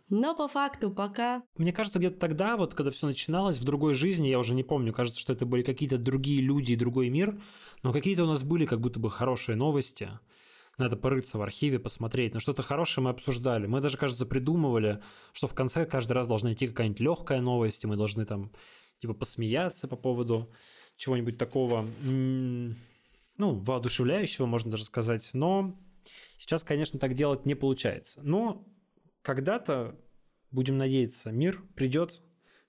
[0.10, 1.44] Но по факту пока...
[1.56, 4.92] Мне кажется, где-то тогда, вот когда все начиналось, в другой жизни, я уже не помню,
[4.92, 7.40] кажется, что это были какие-то другие люди и другой мир,
[7.84, 10.10] но какие-то у нас были как будто бы хорошие новости.
[10.80, 12.34] Надо порыться в архиве, посмотреть.
[12.34, 13.68] Но что-то хорошее мы обсуждали.
[13.68, 15.02] Мы даже, кажется, придумывали,
[15.34, 18.52] что в конце каждый раз должна идти какая-нибудь легкая новость, и мы должны там
[19.00, 20.52] типа посмеяться по поводу
[20.96, 22.74] чего-нибудь такого, ну,
[23.38, 25.30] воодушевляющего, можно даже сказать.
[25.34, 25.78] Но
[26.38, 28.22] сейчас, конечно, так делать не получается.
[28.24, 28.66] Но
[29.22, 29.96] когда-то,
[30.52, 32.22] будем надеяться, мир придет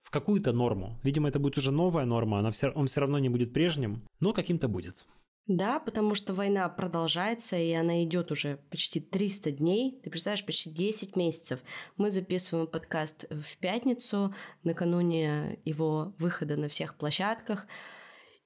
[0.03, 0.99] в какую-то норму.
[1.03, 4.33] Видимо, это будет уже новая норма, она все, он все равно не будет прежним, но
[4.33, 5.07] каким-то будет.
[5.47, 10.01] Да, потому что война продолжается, и она идет уже почти 300 дней.
[10.03, 11.61] Ты представляешь, почти 10 месяцев.
[11.97, 14.33] Мы записываем подкаст в пятницу,
[14.63, 17.67] накануне его выхода на всех площадках.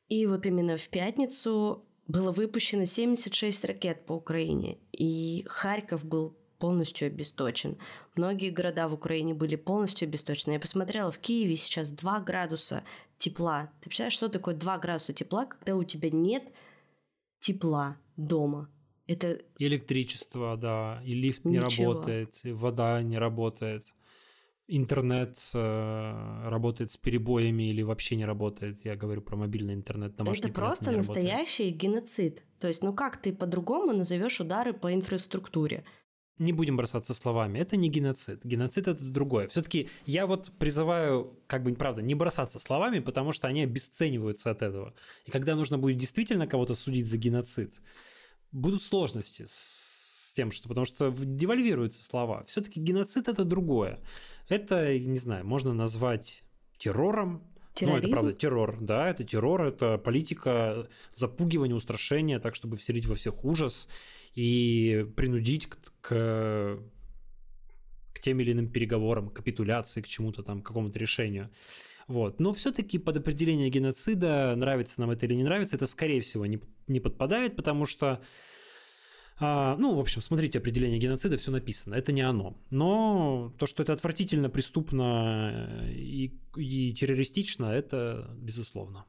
[0.09, 4.79] И вот именно в пятницу было выпущено 76 ракет по Украине.
[4.93, 7.77] И Харьков был полностью обесточен.
[8.15, 10.55] Многие города в Украине были полностью обесточены.
[10.55, 12.85] Я посмотрела, в Киеве сейчас 2 градуса
[13.19, 13.71] тепла.
[13.81, 16.45] Ты представляешь, что такое 2 градуса тепла, когда у тебя нет
[17.45, 18.69] тепла дома.
[19.07, 19.39] Это...
[19.59, 21.93] Электричество, да, и лифт не Ничего.
[21.93, 23.93] работает, и вода не работает,
[24.67, 28.83] интернет э, работает с перебоями или вообще не работает.
[28.83, 31.83] Я говорю про мобильный интернет, Это просто настоящий работает.
[31.83, 32.43] геноцид.
[32.59, 35.85] То есть, ну как ты по-другому назовешь удары по инфраструктуре?
[36.39, 38.45] Не будем бросаться словами, это не геноцид.
[38.45, 39.49] Геноцид это другое.
[39.49, 44.63] Все-таки я вот призываю, как бы, правда, не бросаться словами, потому что они обесцениваются от
[44.63, 44.95] этого.
[45.27, 47.75] И когда нужно будет действительно кого-то судить за геноцид,
[48.51, 52.45] будут сложности с тем, что потому что девальвируются слова.
[52.45, 54.01] Все-таки геноцид это другое.
[54.49, 56.43] Это, не знаю, можно назвать
[56.79, 57.43] террором,
[57.75, 58.03] Терроризм?
[58.03, 63.17] Ну, это правда террор, да, это террор, это политика запугивания, устрашения, так, чтобы вселить во
[63.17, 63.89] всех ужас
[64.35, 66.79] и принудить к, к,
[68.13, 71.51] к тем или иным переговорам, капитуляции, к чему-то там, к какому-то решению.
[72.07, 72.41] Вот.
[72.41, 76.61] Но все-таки под определение геноцида, нравится нам это или не нравится, это, скорее всего, не,
[76.87, 78.21] не подпадает, потому что
[79.41, 82.57] а, ну, в общем, смотрите, определение геноцида, все написано, это не оно.
[82.71, 89.07] Но то, что это отвратительно, преступно и, и террористично, это безусловно.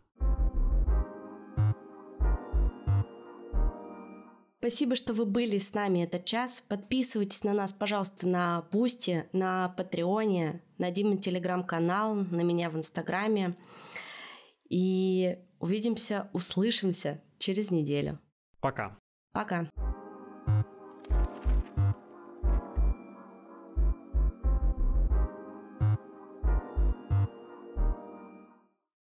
[4.65, 6.63] Спасибо, что вы были с нами этот час.
[6.67, 13.55] Подписывайтесь на нас, пожалуйста, на Бусти, на Патреоне, на Диме Телеграм-канал, на меня в Инстаграме.
[14.67, 18.17] И увидимся, услышимся через неделю.
[18.59, 18.97] Пока.
[19.33, 19.69] Пока.